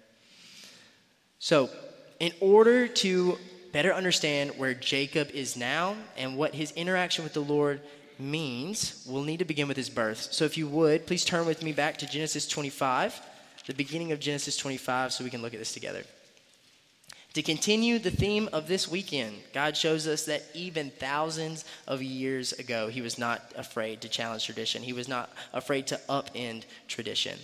So, 1.39 1.71
in 2.19 2.33
order 2.41 2.87
to 2.87 3.39
better 3.73 3.95
understand 3.95 4.51
where 4.59 4.75
Jacob 4.75 5.31
is 5.31 5.57
now 5.57 5.97
and 6.19 6.37
what 6.37 6.55
his 6.55 6.73
interaction 6.73 7.25
with 7.25 7.33
the 7.33 7.41
Lord 7.41 7.81
means, 8.19 9.07
we'll 9.09 9.23
need 9.23 9.39
to 9.39 9.45
begin 9.45 9.69
with 9.69 9.77
his 9.77 9.89
birth. 9.89 10.33
So, 10.33 10.45
if 10.45 10.59
you 10.59 10.67
would, 10.69 11.07
please 11.07 11.25
turn 11.25 11.47
with 11.47 11.63
me 11.63 11.73
back 11.73 11.99
to 11.99 12.07
Genesis 12.07 12.47
25 12.47 13.21
the 13.71 13.77
beginning 13.77 14.11
of 14.11 14.19
Genesis 14.19 14.57
25 14.57 15.13
so 15.13 15.23
we 15.23 15.31
can 15.31 15.43
look 15.43 15.55
at 15.55 15.61
this 15.61 15.73
together. 15.73 16.03
To 17.35 17.43
continue 17.43 18.01
the 18.01 18.11
theme 18.11 18.49
of 18.53 18.67
this 18.67 18.89
weekend, 18.89 19.37
God 19.53 19.77
shows 19.77 20.09
us 20.09 20.25
that 20.25 20.43
even 20.53 20.91
thousands 20.91 21.65
of 21.87 22.03
years 22.03 22.53
ago, 22.53 22.89
He 22.89 23.03
was 23.03 23.19
not 23.19 23.53
afraid 23.57 24.01
to 24.01 24.09
challenge 24.09 24.45
tradition. 24.45 24.83
He 24.83 24.93
was 24.93 25.07
not 25.07 25.31
afraid 25.53 25.87
to 25.89 26.01
upend 26.09 26.65
tradition. 26.89 27.39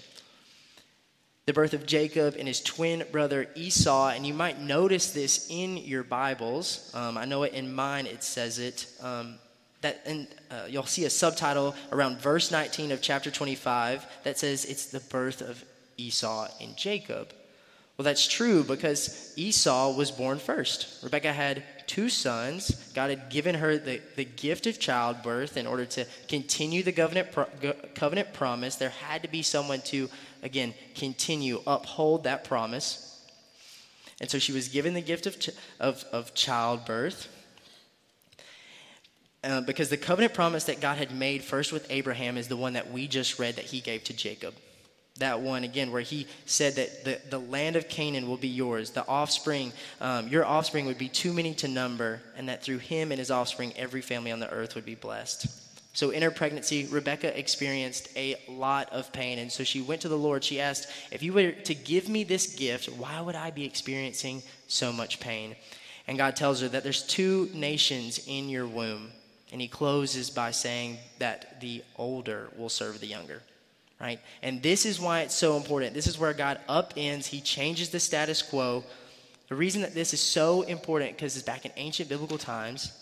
The 1.46 1.52
birth 1.52 1.74
of 1.74 1.86
Jacob 1.86 2.34
and 2.36 2.48
his 2.48 2.60
twin 2.60 3.04
brother 3.12 3.48
Esau, 3.54 4.08
and 4.08 4.26
you 4.26 4.34
might 4.34 4.60
notice 4.60 5.12
this 5.12 5.46
in 5.48 5.76
your 5.76 6.02
Bibles. 6.02 6.90
Um, 6.92 7.16
I 7.16 7.24
know 7.24 7.44
it 7.44 7.52
in 7.52 7.72
mine, 7.72 8.06
it 8.06 8.24
says 8.24 8.58
it. 8.58 8.88
Um, 9.00 9.38
that 9.82 10.02
and 10.06 10.26
uh, 10.50 10.64
you'll 10.68 10.86
see 10.86 11.04
a 11.04 11.10
subtitle 11.10 11.76
around 11.92 12.18
verse 12.18 12.50
19 12.50 12.90
of 12.90 13.00
chapter 13.00 13.30
25 13.30 14.04
that 14.24 14.36
says 14.36 14.64
it's 14.64 14.86
the 14.86 14.98
birth 14.98 15.40
of 15.40 15.64
Esau 15.96 16.48
and 16.60 16.76
Jacob. 16.76 17.32
Well, 17.96 18.04
that's 18.04 18.26
true 18.26 18.62
because 18.62 19.32
Esau 19.36 19.96
was 19.96 20.10
born 20.10 20.38
first. 20.38 21.02
Rebecca 21.02 21.32
had 21.32 21.62
two 21.86 22.10
sons. 22.10 22.74
God 22.94 23.08
had 23.08 23.30
given 23.30 23.54
her 23.54 23.78
the, 23.78 24.02
the 24.16 24.24
gift 24.24 24.66
of 24.66 24.78
childbirth 24.78 25.56
in 25.56 25.66
order 25.66 25.86
to 25.86 26.04
continue 26.28 26.82
the 26.82 26.92
covenant, 26.92 27.28
covenant 27.94 28.34
promise. 28.34 28.76
There 28.76 28.90
had 28.90 29.22
to 29.22 29.28
be 29.28 29.42
someone 29.42 29.80
to, 29.82 30.10
again, 30.42 30.74
continue, 30.94 31.62
uphold 31.66 32.24
that 32.24 32.44
promise. 32.44 33.02
And 34.20 34.28
so 34.28 34.38
she 34.38 34.52
was 34.52 34.68
given 34.68 34.92
the 34.92 35.00
gift 35.00 35.26
of, 35.26 35.36
of, 35.80 36.04
of 36.12 36.34
childbirth. 36.34 37.32
Uh, 39.42 39.62
because 39.62 39.88
the 39.88 39.96
covenant 39.96 40.34
promise 40.34 40.64
that 40.64 40.80
God 40.80 40.98
had 40.98 41.12
made 41.12 41.42
first 41.42 41.72
with 41.72 41.86
Abraham 41.90 42.36
is 42.36 42.48
the 42.48 42.56
one 42.56 42.74
that 42.74 42.90
we 42.90 43.06
just 43.06 43.38
read 43.38 43.56
that 43.56 43.66
he 43.66 43.80
gave 43.80 44.04
to 44.04 44.12
Jacob 44.12 44.54
that 45.18 45.40
one 45.40 45.64
again 45.64 45.92
where 45.92 46.02
he 46.02 46.26
said 46.44 46.74
that 46.76 47.04
the, 47.04 47.20
the 47.30 47.38
land 47.38 47.76
of 47.76 47.88
canaan 47.88 48.28
will 48.28 48.36
be 48.36 48.48
yours. 48.48 48.90
The 48.90 49.06
offspring 49.06 49.72
um, 50.00 50.28
your 50.28 50.44
offspring 50.44 50.86
would 50.86 50.98
be 50.98 51.08
too 51.08 51.32
many 51.32 51.54
to 51.54 51.68
number 51.68 52.20
and 52.36 52.48
that 52.48 52.62
through 52.62 52.78
him 52.78 53.12
and 53.12 53.18
his 53.18 53.30
offspring 53.30 53.72
every 53.76 54.02
family 54.02 54.32
on 54.32 54.40
the 54.40 54.50
earth 54.50 54.74
would 54.74 54.84
be 54.84 54.94
blessed. 54.94 55.46
So 55.94 56.10
in 56.10 56.22
her 56.22 56.30
pregnancy 56.30 56.86
rebecca 56.86 57.38
experienced 57.38 58.08
a 58.16 58.36
lot 58.48 58.92
of 58.92 59.12
pain 59.12 59.38
and 59.38 59.50
so 59.50 59.64
she 59.64 59.80
went 59.80 60.02
to 60.02 60.08
the 60.08 60.18
lord. 60.18 60.44
She 60.44 60.60
asked 60.60 60.88
if 61.10 61.22
you 61.22 61.32
were 61.32 61.52
to 61.52 61.74
give 61.74 62.08
me 62.08 62.24
this 62.24 62.54
gift 62.54 62.88
why 62.90 63.20
would 63.20 63.34
i 63.36 63.50
be 63.50 63.64
experiencing 63.64 64.42
so 64.68 64.92
much 64.92 65.20
pain? 65.20 65.56
And 66.06 66.18
god 66.18 66.36
tells 66.36 66.60
her 66.60 66.68
that 66.68 66.82
there's 66.82 67.02
two 67.02 67.48
nations 67.54 68.20
in 68.26 68.48
your 68.48 68.66
womb. 68.66 69.12
And 69.52 69.60
he 69.60 69.68
closes 69.68 70.28
by 70.28 70.50
saying 70.50 70.98
that 71.20 71.60
the 71.60 71.82
older 71.96 72.48
will 72.56 72.68
serve 72.68 73.00
the 73.00 73.06
younger 73.06 73.40
right? 74.00 74.20
And 74.42 74.62
this 74.62 74.84
is 74.86 75.00
why 75.00 75.20
it's 75.20 75.34
so 75.34 75.56
important. 75.56 75.94
This 75.94 76.06
is 76.06 76.18
where 76.18 76.32
God 76.32 76.60
upends, 76.68 77.26
He 77.26 77.40
changes 77.40 77.90
the 77.90 78.00
status 78.00 78.42
quo. 78.42 78.84
The 79.48 79.54
reason 79.54 79.82
that 79.82 79.94
this 79.94 80.12
is 80.12 80.20
so 80.20 80.62
important, 80.62 81.16
because 81.16 81.36
it's 81.36 81.46
back 81.46 81.64
in 81.64 81.72
ancient 81.76 82.08
biblical 82.08 82.38
times, 82.38 82.92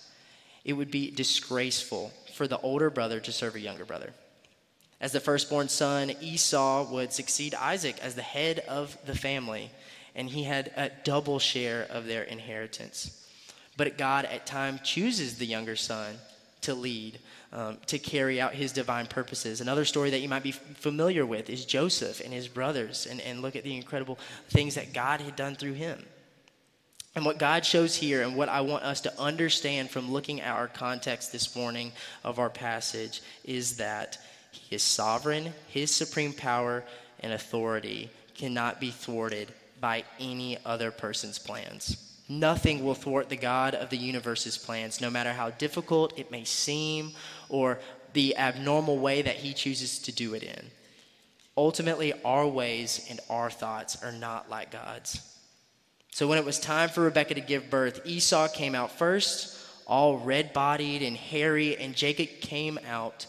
it 0.64 0.74
would 0.74 0.90
be 0.90 1.10
disgraceful 1.10 2.12
for 2.34 2.46
the 2.46 2.58
older 2.60 2.90
brother 2.90 3.20
to 3.20 3.32
serve 3.32 3.54
a 3.54 3.60
younger 3.60 3.84
brother. 3.84 4.12
As 5.00 5.12
the 5.12 5.20
firstborn 5.20 5.68
son, 5.68 6.12
Esau 6.20 6.90
would 6.92 7.12
succeed 7.12 7.54
Isaac 7.54 7.98
as 8.00 8.14
the 8.14 8.22
head 8.22 8.60
of 8.60 8.96
the 9.04 9.14
family, 9.14 9.70
and 10.14 10.28
he 10.28 10.44
had 10.44 10.72
a 10.76 10.90
double 11.04 11.38
share 11.38 11.86
of 11.90 12.06
their 12.06 12.22
inheritance. 12.22 13.26
But 13.76 13.98
God 13.98 14.24
at 14.24 14.46
times 14.46 14.80
chooses 14.82 15.36
the 15.36 15.46
younger 15.46 15.76
son 15.76 16.16
to 16.64 16.74
lead 16.74 17.18
um, 17.52 17.78
to 17.86 17.98
carry 17.98 18.40
out 18.40 18.52
his 18.54 18.72
divine 18.72 19.06
purposes. 19.06 19.60
Another 19.60 19.84
story 19.84 20.10
that 20.10 20.20
you 20.20 20.28
might 20.28 20.42
be 20.42 20.52
familiar 20.52 21.24
with 21.24 21.48
is 21.48 21.64
Joseph 21.64 22.20
and 22.20 22.32
his 22.32 22.48
brothers, 22.48 23.06
and, 23.08 23.20
and 23.20 23.42
look 23.42 23.54
at 23.54 23.62
the 23.62 23.76
incredible 23.76 24.18
things 24.48 24.74
that 24.74 24.92
God 24.92 25.20
had 25.20 25.36
done 25.36 25.54
through 25.54 25.74
him. 25.74 26.04
And 27.14 27.24
what 27.24 27.38
God 27.38 27.64
shows 27.64 27.94
here, 27.94 28.22
and 28.22 28.34
what 28.34 28.48
I 28.48 28.60
want 28.62 28.82
us 28.82 29.02
to 29.02 29.20
understand 29.20 29.88
from 29.88 30.10
looking 30.10 30.40
at 30.40 30.56
our 30.56 30.66
context 30.66 31.30
this 31.30 31.54
morning 31.54 31.92
of 32.24 32.40
our 32.40 32.50
passage, 32.50 33.22
is 33.44 33.76
that 33.76 34.18
He 34.50 34.74
is 34.74 34.82
sovereign, 34.82 35.52
His 35.68 35.92
supreme 35.92 36.32
power 36.32 36.82
and 37.20 37.32
authority 37.32 38.10
cannot 38.34 38.80
be 38.80 38.90
thwarted 38.90 39.52
by 39.80 40.02
any 40.18 40.58
other 40.64 40.90
person's 40.90 41.38
plans. 41.38 42.13
Nothing 42.28 42.82
will 42.82 42.94
thwart 42.94 43.28
the 43.28 43.36
God 43.36 43.74
of 43.74 43.90
the 43.90 43.98
universe's 43.98 44.56
plans, 44.56 45.00
no 45.00 45.10
matter 45.10 45.32
how 45.32 45.50
difficult 45.50 46.18
it 46.18 46.30
may 46.30 46.44
seem 46.44 47.12
or 47.48 47.78
the 48.14 48.36
abnormal 48.36 48.98
way 48.98 49.20
that 49.22 49.36
He 49.36 49.52
chooses 49.52 49.98
to 50.00 50.12
do 50.12 50.34
it 50.34 50.42
in. 50.42 50.70
Ultimately, 51.56 52.14
our 52.24 52.46
ways 52.46 53.06
and 53.10 53.20
our 53.28 53.50
thoughts 53.50 54.02
are 54.02 54.12
not 54.12 54.48
like 54.48 54.70
God's. 54.70 55.20
So, 56.12 56.26
when 56.26 56.38
it 56.38 56.44
was 56.44 56.58
time 56.58 56.88
for 56.88 57.02
Rebekah 57.02 57.34
to 57.34 57.40
give 57.40 57.70
birth, 57.70 58.00
Esau 58.06 58.48
came 58.48 58.74
out 58.74 58.90
first, 58.90 59.58
all 59.86 60.18
red 60.18 60.52
bodied 60.52 61.02
and 61.02 61.16
hairy, 61.16 61.76
and 61.76 61.94
Jacob 61.94 62.40
came 62.40 62.78
out 62.88 63.26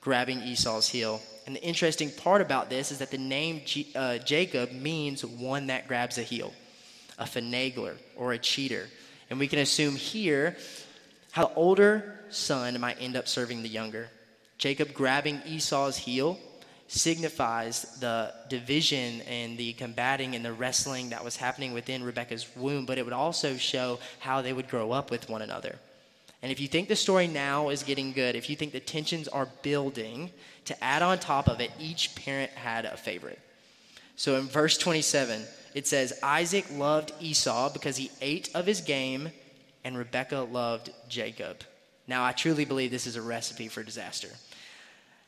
grabbing 0.00 0.40
Esau's 0.40 0.88
heel. 0.88 1.20
And 1.46 1.54
the 1.54 1.62
interesting 1.62 2.10
part 2.10 2.40
about 2.40 2.70
this 2.70 2.90
is 2.92 2.98
that 2.98 3.10
the 3.10 3.18
name 3.18 3.62
G- 3.66 3.92
uh, 3.94 4.18
Jacob 4.18 4.72
means 4.72 5.24
one 5.24 5.66
that 5.66 5.86
grabs 5.86 6.16
a 6.16 6.22
heel 6.22 6.52
a 7.18 7.24
finagler, 7.24 7.96
or 8.16 8.32
a 8.32 8.38
cheater. 8.38 8.88
And 9.30 9.38
we 9.38 9.48
can 9.48 9.58
assume 9.58 9.96
here 9.96 10.56
how 11.32 11.46
the 11.46 11.54
older 11.54 12.20
son 12.30 12.78
might 12.80 13.00
end 13.00 13.16
up 13.16 13.28
serving 13.28 13.62
the 13.62 13.68
younger. 13.68 14.08
Jacob 14.56 14.92
grabbing 14.92 15.40
Esau's 15.46 15.96
heel 15.96 16.38
signifies 16.88 17.98
the 18.00 18.32
division 18.48 19.20
and 19.22 19.58
the 19.58 19.74
combating 19.74 20.34
and 20.34 20.44
the 20.44 20.52
wrestling 20.52 21.10
that 21.10 21.22
was 21.22 21.36
happening 21.36 21.74
within 21.74 22.02
Rebecca's 22.02 22.46
womb, 22.56 22.86
but 22.86 22.98
it 22.98 23.04
would 23.04 23.12
also 23.12 23.56
show 23.56 23.98
how 24.20 24.40
they 24.40 24.52
would 24.52 24.68
grow 24.68 24.90
up 24.90 25.10
with 25.10 25.28
one 25.28 25.42
another. 25.42 25.78
And 26.42 26.50
if 26.50 26.60
you 26.60 26.68
think 26.68 26.88
the 26.88 26.96
story 26.96 27.26
now 27.26 27.68
is 27.68 27.82
getting 27.82 28.12
good, 28.12 28.36
if 28.36 28.48
you 28.48 28.56
think 28.56 28.72
the 28.72 28.80
tensions 28.80 29.28
are 29.28 29.48
building, 29.62 30.30
to 30.64 30.84
add 30.84 31.02
on 31.02 31.18
top 31.18 31.48
of 31.48 31.60
it, 31.60 31.70
each 31.78 32.14
parent 32.14 32.50
had 32.52 32.84
a 32.84 32.96
favorite. 32.96 33.40
So 34.16 34.36
in 34.36 34.46
verse 34.46 34.78
27, 34.78 35.42
it 35.74 35.86
says, 35.86 36.18
Isaac 36.22 36.66
loved 36.72 37.12
Esau 37.20 37.72
because 37.72 37.96
he 37.96 38.10
ate 38.20 38.50
of 38.54 38.66
his 38.66 38.80
game, 38.80 39.30
and 39.84 39.96
Rebekah 39.96 40.48
loved 40.50 40.90
Jacob. 41.08 41.62
Now, 42.06 42.24
I 42.24 42.32
truly 42.32 42.64
believe 42.64 42.90
this 42.90 43.06
is 43.06 43.16
a 43.16 43.22
recipe 43.22 43.68
for 43.68 43.82
disaster. 43.82 44.28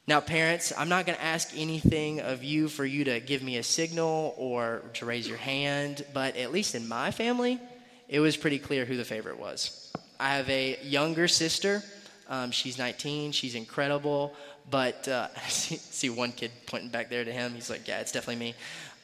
Now, 0.07 0.21
parents, 0.21 0.73
I'm 0.77 0.89
not 0.89 1.07
going 1.07 1.17
to 1.17 1.25
ask 1.25 1.53
anything 1.55 2.21
of 2.21 2.43
you 2.43 2.69
for 2.69 2.85
you 2.85 3.05
to 3.05 3.21
give 3.21 3.43
me 3.43 3.59
a 3.59 3.63
signal 3.63 4.35
or 4.37 4.83
to 4.95 5.07
raise 5.07 5.29
your 5.29 5.37
hand, 5.37 6.05
but 6.13 6.37
at 6.37 6.53
least 6.53 6.75
in 6.75 6.89
my 6.89 7.11
family, 7.11 7.61
it 8.09 8.19
was 8.19 8.37
pretty 8.37 8.59
clear 8.59 8.85
who 8.85 8.97
the 8.97 9.05
favorite 9.05 9.39
was. 9.39 9.93
I 10.19 10.35
have 10.35 10.51
a 10.51 10.79
younger 10.83 11.29
sister. 11.29 11.83
Um, 12.29 12.51
she's 12.51 12.79
19. 12.79 13.33
She's 13.33 13.55
incredible. 13.55 14.35
But 14.71 15.07
uh, 15.09 15.29
I 15.37 15.41
see, 15.49 15.77
see, 15.77 16.11
one 16.11 16.33
kid 16.33 16.51
pointing 16.67 16.91
back 16.91 17.11
there 17.11 17.25
to 17.25 17.33
him. 17.33 17.55
He's 17.55 17.71
like, 17.71 17.87
yeah, 17.87 18.01
it's 18.01 18.13
definitely 18.13 18.45
me. 18.45 18.55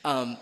Um, 0.05 0.37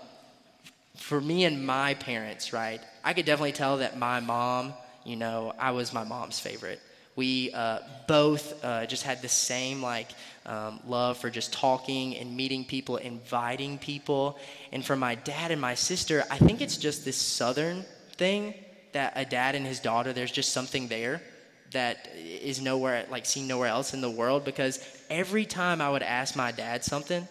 for 0.96 1.20
me 1.20 1.44
and 1.44 1.64
my 1.64 1.94
parents, 1.94 2.52
right, 2.52 2.80
I 3.02 3.12
could 3.12 3.26
definitely 3.26 3.52
tell 3.52 3.78
that 3.78 3.98
my 3.98 4.20
mom, 4.20 4.74
you 5.04 5.16
know, 5.16 5.52
I 5.58 5.72
was 5.72 5.92
my 5.92 6.04
mom's 6.04 6.38
favorite. 6.38 6.80
We 7.16 7.52
uh, 7.52 7.78
both 8.08 8.64
uh, 8.64 8.86
just 8.86 9.04
had 9.04 9.22
the 9.22 9.28
same 9.28 9.80
like 9.80 10.10
um, 10.46 10.80
love 10.86 11.18
for 11.18 11.30
just 11.30 11.52
talking 11.52 12.16
and 12.16 12.36
meeting 12.36 12.64
people, 12.64 12.96
inviting 12.96 13.78
people. 13.78 14.38
And 14.72 14.84
for 14.84 14.96
my 14.96 15.14
dad 15.14 15.50
and 15.50 15.60
my 15.60 15.74
sister, 15.74 16.24
I 16.30 16.38
think 16.38 16.60
it's 16.60 16.76
just 16.76 17.04
this 17.04 17.16
southern 17.16 17.84
thing 18.16 18.54
that 18.92 19.12
a 19.16 19.24
dad 19.24 19.54
and 19.54 19.66
his 19.66 19.80
daughter, 19.80 20.12
there's 20.12 20.32
just 20.32 20.52
something 20.52 20.88
there 20.88 21.22
that 21.70 22.08
is 22.16 22.60
nowhere 22.60 23.04
like 23.10 23.26
seen 23.26 23.46
nowhere 23.46 23.68
else 23.68 23.94
in 23.94 24.00
the 24.00 24.10
world 24.10 24.44
because 24.44 24.78
every 25.10 25.44
time 25.44 25.80
I 25.80 25.90
would 25.90 26.02
ask 26.02 26.36
my 26.36 26.52
dad 26.52 26.84
something, 26.84 27.28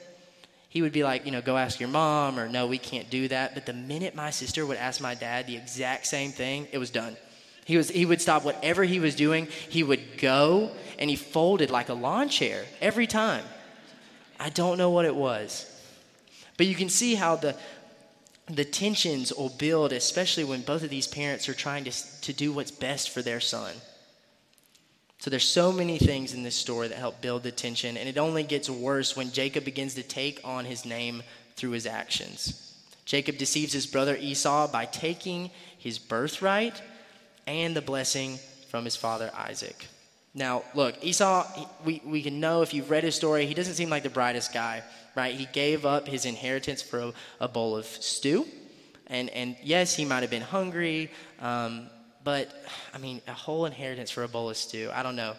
he 0.74 0.82
would 0.82 0.92
be 0.92 1.04
like, 1.04 1.24
you 1.24 1.32
know, 1.32 1.40
go 1.40 1.56
ask 1.56 1.80
your 1.80 1.88
mom 1.88 2.40
or 2.40 2.50
no, 2.50 2.66
we 2.66 2.80
can't 2.80 3.08
do 3.12 3.28
that. 3.28 3.54
But 3.54 3.68
the 3.68 3.74
minute 3.74 4.16
my 4.16 4.32
sister 4.32 4.66
would 4.66 4.78
ask 4.78 5.00
my 5.00 5.14
dad 5.14 5.46
the 5.46 5.56
exact 5.56 6.08
same 6.08 6.32
thing, 6.32 6.68
it 6.72 6.80
was 6.80 6.90
done. 6.90 7.16
He, 7.64 7.78
was, 7.78 7.90
he 7.90 8.08
would 8.08 8.20
stop 8.20 8.44
whatever 8.44 8.84
he 8.84 9.00
was 9.00 9.14
doing, 9.14 9.50
he 9.70 9.84
would 9.84 10.18
go 10.18 10.72
and 10.98 11.12
he 11.12 11.16
folded 11.16 11.70
like 11.70 11.90
a 11.90 11.94
lawn 11.94 12.28
chair 12.28 12.66
every 12.82 13.06
time. 13.06 13.46
I 14.40 14.50
don't 14.50 14.80
know 14.80 14.90
what 14.90 15.06
it 15.06 15.16
was. 15.16 15.70
But 16.58 16.66
you 16.66 16.74
can 16.74 16.90
see 16.90 17.14
how 17.14 17.36
the, 17.36 17.56
the 18.48 18.66
tensions 18.66 19.32
will 19.32 19.50
build, 19.50 19.94
especially 19.94 20.44
when 20.44 20.62
both 20.62 20.82
of 20.82 20.90
these 20.90 21.06
parents 21.06 21.48
are 21.48 21.54
trying 21.54 21.84
to, 21.84 22.22
to 22.22 22.34
do 22.34 22.52
what's 22.52 22.72
best 22.72 23.12
for 23.12 23.22
their 23.22 23.40
son. 23.40 23.76
So 25.24 25.30
there's 25.30 25.48
so 25.48 25.72
many 25.72 26.00
things 26.00 26.34
in 26.34 26.44
this 26.44 26.54
story 26.54 26.90
that 26.90 26.98
help 26.98 27.22
build 27.22 27.44
the 27.44 27.52
tension, 27.54 27.96
and 27.96 28.10
it 28.10 28.18
only 28.18 28.44
gets 28.44 28.70
worse 28.70 29.16
when 29.16 29.32
Jacob 29.32 29.64
begins 29.64 29.94
to 29.94 30.04
take 30.04 30.42
on 30.44 30.66
his 30.66 30.84
name 30.84 31.24
through 31.56 31.70
his 31.70 31.86
actions. 31.86 32.76
Jacob 33.06 33.38
deceives 33.38 33.72
his 33.72 33.88
brother 33.88 34.18
Esau 34.18 34.68
by 34.68 34.84
taking 34.84 35.50
his 35.78 35.98
birthright 35.98 36.82
and 37.48 37.74
the 37.74 37.82
blessing 37.82 38.38
from 38.68 38.84
his 38.84 38.98
father 38.98 39.32
Isaac. 39.34 39.88
Now, 40.34 40.64
look, 40.76 41.02
Esau, 41.02 41.48
we, 41.86 42.02
we 42.04 42.22
can 42.22 42.42
know 42.42 42.62
if 42.62 42.74
you've 42.74 42.92
read 42.92 43.06
his 43.06 43.16
story, 43.16 43.46
he 43.46 43.54
doesn't 43.54 43.76
seem 43.76 43.90
like 43.90 44.04
the 44.04 44.10
brightest 44.10 44.54
guy, 44.54 44.84
right? 45.16 45.34
He 45.34 45.46
gave 45.54 45.86
up 45.86 46.06
his 46.06 46.26
inheritance 46.26 46.82
for 46.82 47.00
a, 47.00 47.14
a 47.40 47.48
bowl 47.48 47.78
of 47.78 47.86
stew. 47.86 48.46
And, 49.08 49.30
and 49.30 49.56
yes, 49.64 49.96
he 49.96 50.04
might 50.04 50.20
have 50.20 50.32
been 50.32 50.42
hungry, 50.42 51.12
um, 51.40 51.88
but 52.24 52.66
I 52.94 52.98
mean, 52.98 53.22
a 53.28 53.34
whole 53.34 53.66
inheritance 53.66 54.12
for 54.12 54.24
a 54.24 54.28
bowl 54.28 54.50
of 54.50 54.58
stew. 54.58 54.90
I 54.94 55.04
don't 55.04 55.16
know. 55.16 55.36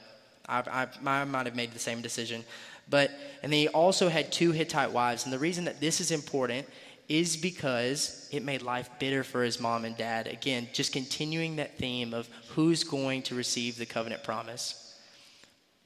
I, 0.49 0.61
I, 0.61 1.21
I 1.21 1.25
might 1.25 1.47
have 1.47 1.57
made 1.57 1.73
the 1.73 1.79
same 1.79 2.03
decision. 2.03 2.45
But, 2.88 3.11
and 3.43 3.53
then 3.53 3.61
he 3.61 3.69
also 3.69 4.09
had 4.09 4.31
two 4.31 4.53
Hittite 4.53 4.93
wives. 4.93 5.25
And 5.25 5.33
the 5.33 5.38
reason 5.38 5.64
that 5.64 5.81
this 5.81 6.00
is 6.00 6.11
important 6.11 6.67
is 7.09 7.37
because 7.37 8.29
it 8.31 8.43
made 8.43 8.62
life 8.62 8.88
bitter 8.99 9.25
for 9.25 9.43
his 9.43 9.61
mom 9.61 9.85
and 9.85 9.97
dad. 9.97 10.26
Again, 10.26 10.69
just 10.73 10.93
continuing 10.93 11.57
that 11.57 11.79
theme 11.79 12.12
of 12.12 12.29
who's 12.50 12.85
going 12.85 13.23
to 13.23 13.35
receive 13.35 13.76
the 13.76 13.87
covenant 13.87 14.25
promise. 14.25 14.95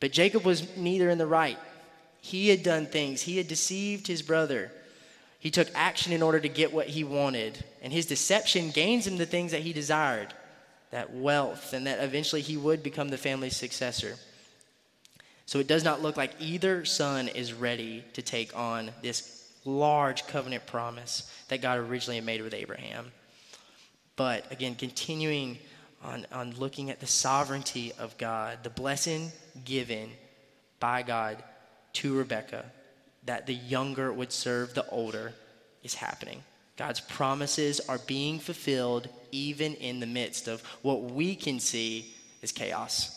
But 0.00 0.12
Jacob 0.12 0.44
was 0.44 0.76
neither 0.76 1.10
in 1.10 1.18
the 1.18 1.26
right. 1.26 1.58
He 2.20 2.48
had 2.48 2.62
done 2.62 2.86
things, 2.86 3.22
he 3.22 3.36
had 3.36 3.48
deceived 3.48 4.06
his 4.06 4.22
brother. 4.22 4.72
He 5.40 5.52
took 5.52 5.68
action 5.72 6.12
in 6.12 6.20
order 6.20 6.40
to 6.40 6.48
get 6.48 6.72
what 6.72 6.88
he 6.88 7.04
wanted. 7.04 7.64
And 7.80 7.92
his 7.92 8.06
deception 8.06 8.70
gains 8.70 9.06
him 9.06 9.18
the 9.18 9.26
things 9.26 9.52
that 9.52 9.62
he 9.62 9.72
desired 9.72 10.34
that 10.90 11.14
wealth, 11.14 11.72
and 11.72 11.86
that 11.86 12.02
eventually 12.02 12.42
he 12.42 12.56
would 12.56 12.82
become 12.82 13.08
the 13.08 13.18
family's 13.18 13.56
successor. 13.56 14.16
So 15.46 15.58
it 15.58 15.66
does 15.66 15.84
not 15.84 16.02
look 16.02 16.16
like 16.16 16.32
either 16.40 16.84
son 16.84 17.28
is 17.28 17.52
ready 17.52 18.04
to 18.14 18.22
take 18.22 18.56
on 18.56 18.90
this 19.02 19.50
large 19.64 20.26
covenant 20.26 20.66
promise 20.66 21.30
that 21.48 21.62
God 21.62 21.78
originally 21.78 22.20
made 22.20 22.42
with 22.42 22.54
Abraham. 22.54 23.12
But 24.16 24.50
again, 24.50 24.74
continuing 24.74 25.58
on, 26.02 26.26
on 26.32 26.52
looking 26.58 26.90
at 26.90 27.00
the 27.00 27.06
sovereignty 27.06 27.92
of 27.98 28.16
God, 28.18 28.58
the 28.62 28.70
blessing 28.70 29.32
given 29.64 30.10
by 30.80 31.02
God 31.02 31.42
to 31.94 32.16
Rebekah, 32.16 32.64
that 33.24 33.46
the 33.46 33.54
younger 33.54 34.12
would 34.12 34.32
serve 34.32 34.74
the 34.74 34.88
older, 34.88 35.32
is 35.82 35.94
happening. 35.94 36.42
God's 36.76 37.00
promises 37.00 37.80
are 37.80 37.98
being 37.98 38.38
fulfilled 38.38 39.08
even 39.30 39.74
in 39.74 40.00
the 40.00 40.06
midst 40.06 40.48
of 40.48 40.62
what 40.82 41.02
we 41.04 41.34
can 41.34 41.60
see 41.60 42.14
as 42.42 42.52
chaos. 42.52 43.14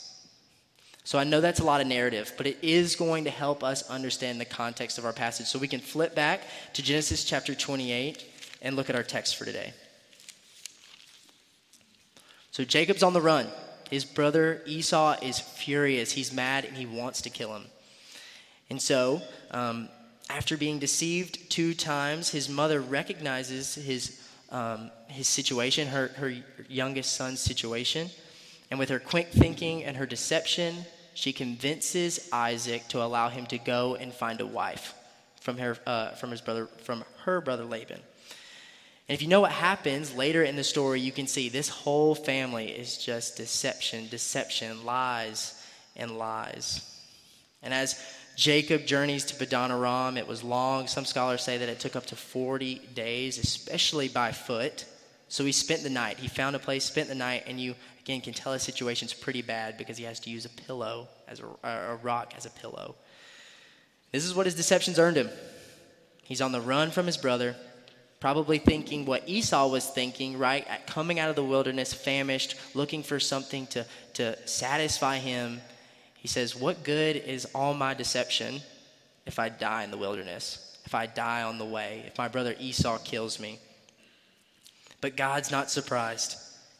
So 1.04 1.18
I 1.18 1.24
know 1.24 1.42
that's 1.42 1.60
a 1.60 1.64
lot 1.64 1.82
of 1.82 1.88
narrative, 1.88 2.34
but 2.38 2.48
it 2.48 2.58
is 2.62 2.96
going 2.96 3.24
to 3.24 3.32
help 3.32 3.64
us 3.64 3.90
understand 3.90 4.40
the 4.40 4.46
context 4.46 4.98
of 4.98 5.06
our 5.06 5.14
passage. 5.14 5.48
So 5.48 5.60
we 5.60 5.68
can 5.68 5.80
flip 5.80 6.16
back 6.16 6.42
to 6.74 6.84
Genesis 6.84 7.24
chapter 7.24 7.56
28 7.56 8.26
and 8.62 8.76
look 8.76 8.90
at 8.90 8.96
our 8.96 9.04
text 9.04 9.36
for 9.36 9.46
today. 9.46 9.74
So 12.52 12.64
Jacob's 12.64 13.04
on 13.04 13.14
the 13.14 13.22
run. 13.22 13.48
His 13.90 14.06
brother 14.06 14.62
Esau 14.66 15.18
is 15.22 15.40
furious. 15.40 16.12
He's 16.12 16.32
mad 16.32 16.66
and 16.66 16.78
he 16.78 16.86
wants 16.86 17.22
to 17.24 17.30
kill 17.30 17.56
him. 17.56 17.66
And 18.70 18.82
so 18.82 19.22
um, 19.52 19.90
after 20.30 20.56
being 20.56 20.80
deceived 20.80 21.50
two 21.50 21.74
times, 21.74 22.30
his 22.30 22.48
mother 22.48 22.80
recognizes 22.80 23.76
his, 23.76 24.22
um, 24.52 24.92
his 25.08 25.28
situation, 25.28 25.88
her, 25.88 26.10
her 26.16 26.34
youngest 26.68 27.14
son's 27.14 27.40
situation. 27.40 28.10
And 28.70 28.80
with 28.80 28.90
her 28.90 29.00
quick 29.00 29.30
thinking 29.32 29.84
and 29.84 29.98
her 29.98 30.06
deception, 30.06 30.86
she 31.14 31.34
convinces 31.34 32.30
Isaac 32.32 32.88
to 32.90 33.04
allow 33.04 33.30
him 33.30 33.46
to 33.48 33.58
go 33.58 33.96
and 33.96 34.14
find 34.14 34.40
a 34.40 34.46
wife 34.46 34.94
from, 35.42 35.58
her, 35.58 35.78
uh, 35.86 36.12
from, 36.12 36.32
his 36.32 36.42
brother, 36.42 36.68
from 36.84 37.04
her 37.26 37.42
brother 37.42 37.66
Laban. 37.66 38.00
And 39.10 39.16
if 39.16 39.22
you 39.22 39.28
know 39.28 39.42
what 39.42 39.52
happens 39.52 40.16
later 40.16 40.44
in 40.44 40.56
the 40.56 40.64
story, 40.64 41.02
you 41.02 41.12
can 41.12 41.28
see 41.28 41.50
this 41.50 41.68
whole 41.68 42.16
family 42.16 42.68
is 42.68 42.98
just 42.98 43.36
deception, 43.36 44.08
deception, 44.10 44.86
lies, 44.86 45.62
and 45.98 46.18
lies. 46.18 46.88
And 47.62 47.74
as 47.74 48.02
Jacob 48.36 48.86
journeys 48.86 49.26
to 49.26 49.36
Padan 49.36 49.72
Aram. 49.72 50.18
It 50.18 50.28
was 50.28 50.44
long. 50.44 50.88
Some 50.88 51.06
scholars 51.06 51.44
say 51.44 51.58
that 51.58 51.70
it 51.70 51.80
took 51.80 51.96
up 51.96 52.06
to 52.08 52.16
40 52.16 52.76
days, 52.94 53.38
especially 53.38 54.08
by 54.08 54.32
foot. 54.32 54.86
So 55.28 55.46
he 55.46 55.52
spent 55.52 55.84
the 55.84 55.90
night. 55.90 56.18
He 56.18 56.28
found 56.28 56.56
a 56.56 56.60
place, 56.60 56.84
spent 56.84 57.08
the 57.08 57.16
night, 57.16 57.44
and 57.48 57.60
you, 57.60 57.76
again, 58.02 58.22
can 58.22 58.34
tell 58.34 58.54
his 58.54 58.64
situation's 58.64 59.14
pretty 59.14 59.42
bad 59.42 59.78
because 59.78 59.98
he 59.98 60.04
has 60.04 60.20
to 60.22 60.30
use 60.30 60.46
a 60.46 60.50
pillow, 60.50 61.08
as 61.28 61.42
a, 61.42 61.68
a 61.68 61.96
rock 61.98 62.34
as 62.36 62.46
a 62.46 62.50
pillow. 62.50 62.96
This 64.12 64.26
is 64.26 64.36
what 64.36 64.46
his 64.46 64.56
deceptions 64.56 65.00
earned 65.00 65.18
him. 65.18 65.30
He's 66.24 66.42
on 66.42 66.52
the 66.52 66.62
run 66.62 66.92
from 66.92 67.06
his 67.06 67.18
brother, 67.18 67.56
probably 68.20 68.58
thinking 68.58 69.06
what 69.06 69.28
Esau 69.28 69.68
was 69.68 69.88
thinking, 69.88 70.38
right? 70.38 70.68
Coming 70.86 71.20
out 71.20 71.30
of 71.30 71.36
the 71.36 71.44
wilderness, 71.44 71.94
famished, 71.94 72.56
looking 72.74 73.04
for 73.04 73.20
something 73.20 73.68
to, 73.68 73.86
to 74.16 74.38
satisfy 74.48 75.18
him 75.18 75.62
he 76.22 76.28
says, 76.28 76.56
What 76.56 76.84
good 76.84 77.16
is 77.16 77.46
all 77.56 77.74
my 77.74 77.96
deception 77.96 78.62
if 79.26 79.40
I 79.40 79.50
die 79.50 79.84
in 79.84 79.90
the 79.90 79.98
wilderness, 79.98 80.78
if 80.86 80.94
I 80.94 81.08
die 81.08 81.42
on 81.42 81.58
the 81.58 81.66
way, 81.66 82.04
if 82.06 82.16
my 82.20 82.28
brother 82.28 82.56
Esau 82.60 83.00
kills 83.00 83.40
me? 83.40 83.58
But 85.02 85.18
God's 85.18 85.50
not 85.50 85.72
surprised. 85.72 86.36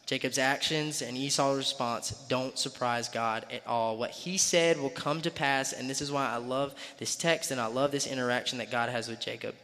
Jacob's 0.06 0.38
actions 0.38 1.02
and 1.02 1.16
Esau's 1.16 1.56
response 1.56 2.10
don't 2.28 2.56
surprise 2.56 3.08
God 3.08 3.44
at 3.50 3.66
all. 3.66 3.96
What 3.96 4.12
he 4.12 4.38
said 4.38 4.78
will 4.78 4.90
come 4.90 5.20
to 5.22 5.30
pass, 5.30 5.72
and 5.72 5.90
this 5.90 6.00
is 6.00 6.12
why 6.12 6.28
I 6.28 6.36
love 6.36 6.76
this 6.98 7.16
text 7.16 7.50
and 7.50 7.60
I 7.60 7.66
love 7.66 7.90
this 7.90 8.06
interaction 8.06 8.58
that 8.58 8.70
God 8.70 8.90
has 8.90 9.08
with 9.08 9.18
Jacob. 9.18 9.56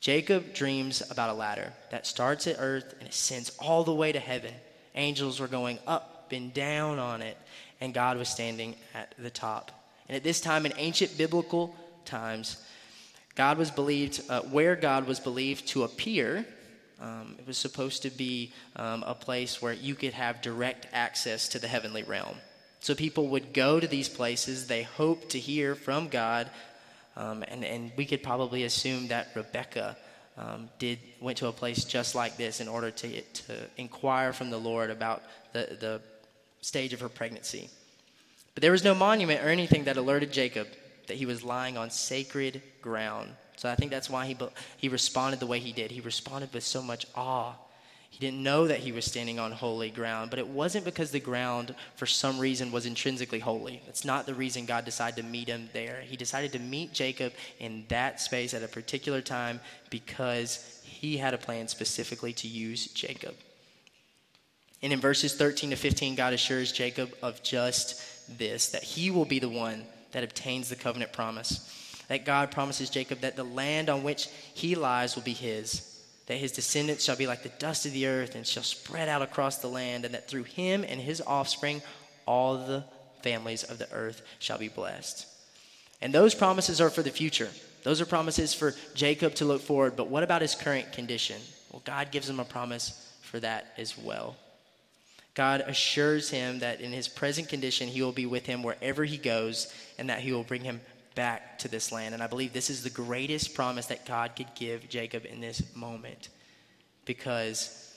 Jacob 0.00 0.52
dreams 0.52 1.02
about 1.10 1.30
a 1.30 1.34
ladder 1.34 1.72
that 1.90 2.06
starts 2.06 2.46
at 2.46 2.56
earth 2.58 2.94
and 3.00 3.08
ascends 3.08 3.56
all 3.58 3.84
the 3.84 3.94
way 3.94 4.12
to 4.12 4.18
heaven. 4.18 4.52
Angels 4.94 5.40
were 5.40 5.48
going 5.48 5.78
up 5.86 6.30
and 6.30 6.52
down 6.52 6.98
on 6.98 7.22
it 7.22 7.38
and 7.82 7.92
God 7.92 8.16
was 8.16 8.28
standing 8.28 8.76
at 8.94 9.12
the 9.18 9.28
top. 9.28 9.72
And 10.08 10.16
at 10.16 10.22
this 10.22 10.40
time, 10.40 10.64
in 10.66 10.72
ancient 10.76 11.18
biblical 11.18 11.74
times, 12.04 12.64
God 13.34 13.58
was 13.58 13.72
believed, 13.72 14.22
uh, 14.30 14.42
where 14.42 14.76
God 14.76 15.08
was 15.08 15.18
believed 15.18 15.66
to 15.68 15.82
appear, 15.82 16.46
um, 17.00 17.34
it 17.40 17.46
was 17.46 17.58
supposed 17.58 18.02
to 18.02 18.10
be 18.10 18.52
um, 18.76 19.02
a 19.04 19.14
place 19.14 19.60
where 19.60 19.72
you 19.72 19.96
could 19.96 20.12
have 20.12 20.40
direct 20.40 20.86
access 20.92 21.48
to 21.48 21.58
the 21.58 21.66
heavenly 21.66 22.04
realm. 22.04 22.36
So 22.78 22.94
people 22.94 23.26
would 23.28 23.52
go 23.52 23.80
to 23.80 23.88
these 23.88 24.08
places, 24.08 24.68
they 24.68 24.84
hoped 24.84 25.30
to 25.30 25.40
hear 25.40 25.74
from 25.74 26.08
God, 26.08 26.50
um, 27.16 27.42
and, 27.48 27.64
and 27.64 27.90
we 27.96 28.06
could 28.06 28.22
probably 28.22 28.62
assume 28.62 29.08
that 29.08 29.28
Rebecca 29.34 29.96
um, 30.38 30.68
did, 30.78 31.00
went 31.20 31.38
to 31.38 31.48
a 31.48 31.52
place 31.52 31.84
just 31.84 32.14
like 32.14 32.36
this 32.36 32.60
in 32.60 32.68
order 32.68 32.92
to, 32.92 33.20
to 33.20 33.54
inquire 33.76 34.32
from 34.32 34.50
the 34.50 34.58
Lord 34.58 34.90
about 34.90 35.22
the, 35.52 35.76
the 35.80 36.00
stage 36.62 36.94
of 36.94 37.00
her 37.00 37.08
pregnancy. 37.10 37.68
But 38.54 38.62
there 38.62 38.72
was 38.72 38.84
no 38.84 38.94
monument 38.94 39.44
or 39.44 39.48
anything 39.48 39.84
that 39.84 39.98
alerted 39.98 40.32
Jacob 40.32 40.68
that 41.08 41.16
he 41.16 41.26
was 41.26 41.44
lying 41.44 41.76
on 41.76 41.90
sacred 41.90 42.62
ground. 42.80 43.30
So 43.56 43.68
I 43.68 43.74
think 43.74 43.90
that's 43.90 44.08
why 44.08 44.26
he, 44.26 44.36
he 44.78 44.88
responded 44.88 45.40
the 45.40 45.46
way 45.46 45.58
he 45.58 45.72
did. 45.72 45.90
He 45.90 46.00
responded 46.00 46.52
with 46.54 46.64
so 46.64 46.82
much 46.82 47.06
awe. 47.14 47.54
He 48.10 48.18
didn't 48.18 48.42
know 48.42 48.66
that 48.66 48.80
he 48.80 48.92
was 48.92 49.06
standing 49.06 49.38
on 49.38 49.52
holy 49.52 49.90
ground, 49.90 50.28
but 50.28 50.38
it 50.38 50.46
wasn't 50.46 50.84
because 50.84 51.10
the 51.10 51.20
ground, 51.20 51.74
for 51.96 52.04
some 52.04 52.38
reason, 52.38 52.70
was 52.70 52.84
intrinsically 52.84 53.38
holy. 53.38 53.80
That's 53.86 54.04
not 54.04 54.26
the 54.26 54.34
reason 54.34 54.66
God 54.66 54.84
decided 54.84 55.22
to 55.22 55.28
meet 55.28 55.48
him 55.48 55.70
there. 55.72 56.02
He 56.02 56.16
decided 56.16 56.52
to 56.52 56.58
meet 56.58 56.92
Jacob 56.92 57.32
in 57.58 57.86
that 57.88 58.20
space 58.20 58.52
at 58.52 58.62
a 58.62 58.68
particular 58.68 59.22
time 59.22 59.60
because 59.88 60.82
he 60.84 61.16
had 61.16 61.32
a 61.32 61.38
plan 61.38 61.68
specifically 61.68 62.34
to 62.34 62.48
use 62.48 62.88
Jacob. 62.88 63.34
And 64.82 64.92
in 64.92 65.00
verses 65.00 65.34
13 65.34 65.70
to 65.70 65.76
15, 65.76 66.16
God 66.16 66.32
assures 66.32 66.72
Jacob 66.72 67.14
of 67.22 67.42
just 67.42 68.02
this 68.38 68.70
that 68.70 68.82
he 68.82 69.10
will 69.10 69.24
be 69.24 69.38
the 69.38 69.48
one 69.48 69.84
that 70.12 70.24
obtains 70.24 70.68
the 70.68 70.76
covenant 70.76 71.12
promise. 71.12 71.68
That 72.08 72.24
God 72.24 72.50
promises 72.50 72.90
Jacob 72.90 73.20
that 73.20 73.36
the 73.36 73.44
land 73.44 73.88
on 73.88 74.02
which 74.02 74.28
he 74.54 74.74
lies 74.74 75.14
will 75.14 75.22
be 75.22 75.32
his, 75.32 76.02
that 76.26 76.36
his 76.36 76.52
descendants 76.52 77.04
shall 77.04 77.16
be 77.16 77.26
like 77.26 77.42
the 77.42 77.48
dust 77.58 77.86
of 77.86 77.92
the 77.92 78.06
earth 78.06 78.34
and 78.34 78.46
shall 78.46 78.62
spread 78.62 79.08
out 79.08 79.22
across 79.22 79.58
the 79.58 79.68
land, 79.68 80.04
and 80.04 80.14
that 80.14 80.28
through 80.28 80.42
him 80.42 80.84
and 80.86 81.00
his 81.00 81.22
offspring 81.26 81.80
all 82.26 82.58
the 82.66 82.84
families 83.22 83.62
of 83.62 83.78
the 83.78 83.90
earth 83.92 84.22
shall 84.40 84.58
be 84.58 84.68
blessed. 84.68 85.26
And 86.00 86.12
those 86.12 86.34
promises 86.34 86.80
are 86.80 86.90
for 86.90 87.02
the 87.02 87.10
future. 87.10 87.48
Those 87.84 88.00
are 88.00 88.06
promises 88.06 88.52
for 88.52 88.74
Jacob 88.94 89.34
to 89.36 89.44
look 89.44 89.62
forward. 89.62 89.96
But 89.96 90.08
what 90.08 90.22
about 90.22 90.42
his 90.42 90.54
current 90.54 90.92
condition? 90.92 91.40
Well, 91.70 91.82
God 91.84 92.10
gives 92.10 92.28
him 92.28 92.40
a 92.40 92.44
promise 92.44 93.10
for 93.22 93.40
that 93.40 93.72
as 93.78 93.96
well. 93.96 94.36
God 95.34 95.62
assures 95.66 96.28
him 96.30 96.58
that 96.58 96.80
in 96.80 96.92
his 96.92 97.08
present 97.08 97.48
condition, 97.48 97.88
he 97.88 98.02
will 98.02 98.12
be 98.12 98.26
with 98.26 98.44
him 98.44 98.62
wherever 98.62 99.04
he 99.04 99.16
goes 99.16 99.72
and 99.98 100.10
that 100.10 100.20
he 100.20 100.32
will 100.32 100.44
bring 100.44 100.62
him 100.62 100.80
back 101.14 101.58
to 101.60 101.68
this 101.68 101.90
land. 101.90 102.14
And 102.14 102.22
I 102.22 102.26
believe 102.26 102.52
this 102.52 102.70
is 102.70 102.82
the 102.82 102.90
greatest 102.90 103.54
promise 103.54 103.86
that 103.86 104.06
God 104.06 104.32
could 104.36 104.54
give 104.54 104.88
Jacob 104.88 105.24
in 105.24 105.40
this 105.40 105.62
moment 105.74 106.28
because 107.06 107.94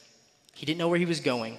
he 0.53 0.65
didn't 0.65 0.79
know 0.79 0.87
where 0.87 0.99
he 0.99 1.05
was 1.05 1.19
going. 1.19 1.57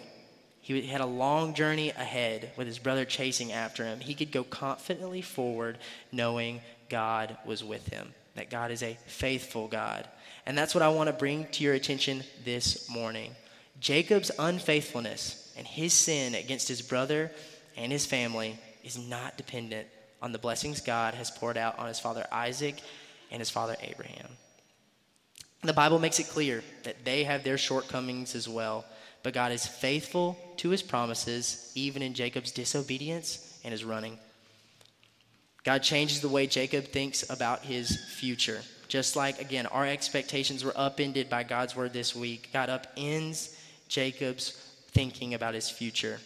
He 0.61 0.83
had 0.87 1.01
a 1.01 1.07
long 1.07 1.55
journey 1.55 1.91
ahead 1.91 2.51
with 2.57 2.67
his 2.67 2.79
brother 2.79 3.05
chasing 3.05 3.53
after 3.53 3.85
him. 3.85 4.01
He 4.01 4.15
could 4.15 4.33
go 4.33 4.43
confidently 4.45 5.23
forward 5.23 5.79
knowing 6.11 6.61
God 6.89 7.37
was 7.45 7.63
with 7.63 7.87
him, 7.89 8.15
that 8.35 8.51
God 8.51 8.71
is 8.71 8.83
a 8.83 8.99
faithful 9.07 9.69
God. 9.69 10.09
And 10.47 10.57
that's 10.57 10.75
what 10.75 10.83
I 10.83 10.89
want 10.89 11.09
to 11.09 11.13
bring 11.13 11.47
to 11.53 11.63
your 11.63 11.75
attention 11.75 12.25
this 12.45 12.89
morning. 12.89 13.37
Jacob's 13.79 14.31
unfaithfulness 14.39 15.46
and 15.57 15.67
his 15.67 15.93
sin 15.93 16.35
against 16.35 16.69
his 16.69 16.83
brother 16.83 17.31
and 17.77 17.93
his 17.93 18.07
family 18.07 18.59
is 18.85 18.99
not 18.99 19.37
dependent 19.37 19.89
on 20.23 20.33
the 20.33 20.39
blessings 20.39 20.81
God 20.81 21.15
has 21.15 21.31
poured 21.31 21.57
out 21.57 21.79
on 21.79 21.89
his 21.89 22.01
father 22.01 22.27
Isaac 22.33 22.81
and 23.31 23.41
his 23.41 23.51
father 23.51 23.77
Abraham. 23.81 24.29
The 25.63 25.73
Bible 25.73 25.99
makes 25.99 26.21
it 26.21 26.29
clear 26.29 26.63
that 26.85 27.05
they 27.05 27.25
have 27.25 27.43
their 27.43 27.59
shortcomings 27.59 28.35
as 28.35 28.49
well, 28.49 28.85
but 29.23 29.35
God 29.35 29.53
is 29.53 29.67
faithful 29.67 30.39
to 30.59 30.71
his 30.71 30.83
promises, 30.83 31.73
even 31.75 32.03
in 32.03 32.15
Jacob's 32.15 32.53
disobedience 32.53 33.59
and 33.65 33.73
his 33.73 33.85
running. 33.85 34.19
God 35.65 35.83
changes 35.83 36.21
the 36.21 36.29
way 36.29 36.47
Jacob 36.47 36.85
thinks 36.85 37.29
about 37.29 37.63
his 37.63 37.97
future. 38.15 38.61
Just 38.87 39.17
like, 39.17 39.41
again, 39.41 39.67
our 39.67 39.85
expectations 39.85 40.65
were 40.65 40.73
upended 40.77 41.29
by 41.29 41.43
God's 41.43 41.75
word 41.75 41.93
this 41.93 42.15
week, 42.15 42.51
God 42.53 42.69
upends 42.69 43.57
Jacob's 43.89 44.66
thinking 44.97 45.35
about 45.35 45.53
his 45.53 45.69
future. 45.69 46.19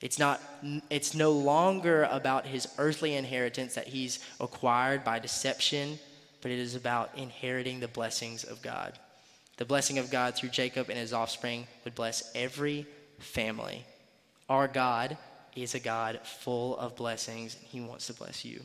It's, 0.00 0.20
not, 0.20 0.40
it's 0.88 1.14
no 1.14 1.32
longer 1.32 2.04
about 2.04 2.46
his 2.46 2.68
earthly 2.78 3.14
inheritance 3.14 3.74
that 3.74 3.88
he's 3.88 4.20
acquired 4.38 5.02
by 5.02 5.18
deception, 5.18 5.98
but 6.40 6.52
it 6.52 6.60
is 6.60 6.76
about 6.76 7.10
inheriting 7.16 7.80
the 7.80 7.88
blessings 7.88 8.44
of 8.44 8.62
God. 8.62 8.96
The 9.56 9.64
blessing 9.64 9.98
of 9.98 10.12
God 10.12 10.36
through 10.36 10.50
Jacob 10.50 10.90
and 10.90 10.98
his 10.98 11.12
offspring 11.12 11.66
would 11.82 11.96
bless 11.96 12.30
every 12.36 12.86
family. 13.18 13.84
Our 14.48 14.68
God 14.68 15.16
is 15.56 15.74
a 15.74 15.80
God 15.80 16.20
full 16.22 16.76
of 16.78 16.94
blessings, 16.94 17.56
and 17.56 17.64
he 17.64 17.80
wants 17.80 18.06
to 18.06 18.12
bless 18.14 18.44
you. 18.44 18.60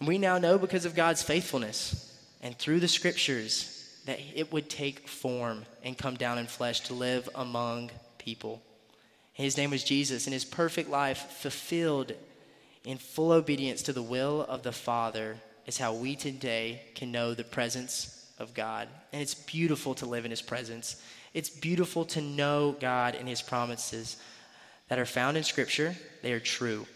And 0.00 0.08
we 0.08 0.18
now 0.18 0.38
know 0.38 0.58
because 0.58 0.84
of 0.84 0.96
God's 0.96 1.22
faithfulness 1.22 2.18
and 2.42 2.58
through 2.58 2.80
the 2.80 2.88
scriptures 2.88 3.77
that 4.08 4.20
it 4.34 4.50
would 4.50 4.70
take 4.70 5.06
form 5.06 5.66
and 5.84 5.98
come 5.98 6.14
down 6.14 6.38
in 6.38 6.46
flesh 6.46 6.80
to 6.80 6.94
live 6.94 7.28
among 7.34 7.90
people. 8.16 8.62
His 9.34 9.58
name 9.58 9.68
was 9.68 9.84
Jesus, 9.84 10.26
and 10.26 10.32
his 10.32 10.46
perfect 10.46 10.88
life 10.88 11.18
fulfilled 11.18 12.14
in 12.86 12.96
full 12.96 13.32
obedience 13.32 13.82
to 13.82 13.92
the 13.92 14.02
will 14.02 14.46
of 14.48 14.62
the 14.62 14.72
Father 14.72 15.36
is 15.66 15.76
how 15.76 15.92
we 15.92 16.16
today 16.16 16.80
can 16.94 17.12
know 17.12 17.34
the 17.34 17.44
presence 17.44 18.32
of 18.38 18.54
God. 18.54 18.88
And 19.12 19.20
it's 19.20 19.34
beautiful 19.34 19.94
to 19.96 20.06
live 20.06 20.24
in 20.24 20.30
his 20.30 20.40
presence. 20.40 21.02
It's 21.34 21.50
beautiful 21.50 22.06
to 22.06 22.22
know 22.22 22.76
God 22.80 23.14
and 23.14 23.28
his 23.28 23.42
promises 23.42 24.16
that 24.88 24.98
are 24.98 25.04
found 25.04 25.36
in 25.36 25.44
Scripture. 25.44 25.94
They 26.22 26.32
are 26.32 26.40
true. 26.40 26.86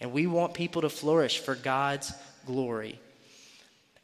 And 0.00 0.10
we 0.10 0.26
want 0.26 0.52
people 0.52 0.82
to 0.82 0.90
flourish 0.90 1.38
for 1.38 1.54
God's 1.54 2.12
glory. 2.44 2.98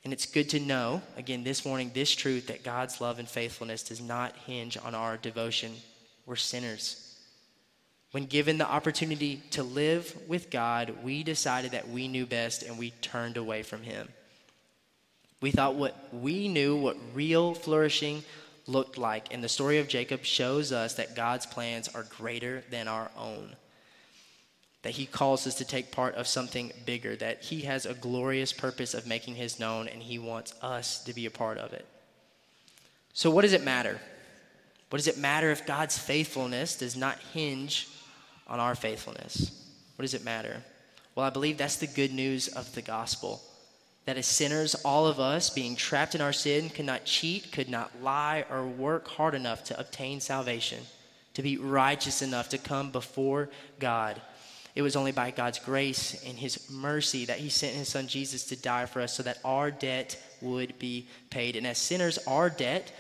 And 0.05 0.13
it's 0.13 0.27
good 0.27 0.51
to 0.51 0.61
know, 0.61 1.01
again, 1.17 1.45
this 1.45 1.65
morning, 1.65 1.91
this 1.95 2.15
truth 2.15 2.49
that 2.49 2.63
God's 2.63 3.01
love 3.01 3.19
and 3.19 3.27
faithfulness 3.27 3.83
does 3.83 4.03
not 4.03 4.37
hinge 4.47 4.77
on 4.77 4.95
our 4.95 5.17
devotion. 5.17 5.73
We're 6.27 6.37
sinners. 6.37 7.19
When 8.11 8.27
given 8.27 8.59
the 8.59 8.71
opportunity 8.71 9.43
to 9.53 9.63
live 9.63 10.15
with 10.29 10.51
God, 10.51 10.95
we 11.03 11.23
decided 11.23 11.71
that 11.73 11.89
we 11.89 12.07
knew 12.07 12.27
best 12.27 12.63
and 12.63 12.79
we 12.79 12.91
turned 12.91 13.39
away 13.39 13.63
from 13.63 13.83
Him. 13.83 14.09
We 15.41 15.51
thought 15.51 15.75
what 15.75 15.97
we 16.13 16.49
knew, 16.49 16.77
what 16.77 16.97
real 17.15 17.55
flourishing 17.55 18.23
looked 18.67 18.99
like. 18.99 19.33
And 19.33 19.43
the 19.43 19.49
story 19.49 19.79
of 19.79 19.89
Jacob 19.89 20.25
shows 20.25 20.71
us 20.71 20.95
that 20.95 21.17
God's 21.17 21.47
plans 21.47 21.89
are 21.89 22.05
greater 22.05 22.63
than 22.71 22.89
our 22.89 23.11
own 23.17 23.57
that 24.85 24.93
he 24.93 25.07
calls 25.07 25.47
us 25.47 25.55
to 25.55 25.65
take 25.65 25.91
part 25.91 26.15
of 26.15 26.29
something 26.29 26.71
bigger, 26.85 27.17
that 27.17 27.43
he 27.43 27.63
has 27.63 27.87
a 27.87 27.95
glorious 27.95 28.53
purpose 28.53 28.93
of 28.93 29.07
making 29.07 29.35
his 29.35 29.59
known, 29.59 29.89
and 29.89 30.03
he 30.03 30.19
wants 30.19 30.53
us 30.61 31.03
to 31.03 31.15
be 31.15 31.25
a 31.25 31.31
part 31.31 31.57
of 31.57 31.73
it. 31.73 31.87
So, 33.15 33.31
what 33.31 33.43
does 33.43 33.55
it 33.55 33.65
matter? 33.65 33.99
What 34.91 34.99
does 34.99 35.09
it 35.09 35.17
matter 35.17 35.51
if 35.51 35.65
God's 35.65 35.97
faithfulness 35.97 36.77
does 36.77 36.97
not 36.97 37.19
hinge 37.33 37.89
on 38.47 38.61
our 38.61 38.75
faithfulness? 38.75 39.59
What 39.97 40.03
does 40.03 40.13
it 40.13 40.23
matter? 40.23 40.63
Well, 41.15 41.25
I 41.25 41.31
believe 41.31 41.57
that's 41.57 41.77
the 41.77 41.87
good 41.87 42.13
news 42.13 42.49
of 42.49 42.75
the 42.75 42.83
gospel. 42.83 43.41
That 44.05 44.19
as 44.19 44.27
sinners, 44.27 44.75
all 44.75 45.07
of 45.07 45.19
us, 45.19 45.49
being 45.49 45.77
trapped 45.77 46.15
in 46.15 46.21
our 46.21 46.35
sin, 46.35 46.69
could 46.69 46.85
not 46.85 47.07
cheat, 47.07 47.53
could 47.53 47.71
not 47.71 48.03
lie, 48.03 48.45
or 48.51 48.67
work 48.67 49.09
hard 49.09 49.35
enough 49.35 49.65
to 49.65 49.81
obtain 49.81 50.21
salvation, 50.21 50.81
to 51.33 51.43
be 51.43 51.57
righteous 51.57 52.21
enough 52.21 52.51
to 52.51 52.59
come 52.59 52.91
before 52.91 53.49
God 53.79 54.21
it 54.75 54.83
was 54.83 54.97
only 54.97 55.13
by 55.13 55.31
God's 55.31 55.59
grace 55.59 56.23
and 56.27 56.37
His 56.37 56.69
mercy 56.71 57.25
that 57.27 57.39
He 57.39 57.49
sent 57.49 57.75
His 57.77 57.89
Son 57.89 58.09
Jesus 58.09 58.45
to 58.47 58.57
die 58.57 58.87
for 58.87 59.01
us 59.01 59.15
so 59.15 59.23
that 59.23 59.39
our 59.45 59.71
debt 59.71 60.19
would 60.41 60.79
be 60.79 61.09
paid. 61.31 61.55
And 61.57 61.67
as 61.67 61.79
sinners, 61.79 62.19
our 62.27 62.51
debt, 62.51 62.93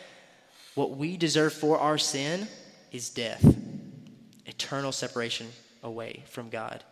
what 0.74 0.96
we 0.96 1.16
deserve 1.16 1.52
for 1.52 1.78
our 1.78 1.98
sin, 1.98 2.46
is 2.92 3.10
death, 3.10 3.44
eternal 4.46 4.92
separation 4.92 5.48
away 5.82 6.22
from 6.28 6.48
God. 6.48 6.84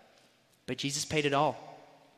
But 0.66 0.79
Jesus 0.79 1.05
paid 1.05 1.27
it 1.27 1.33
all. 1.33 1.57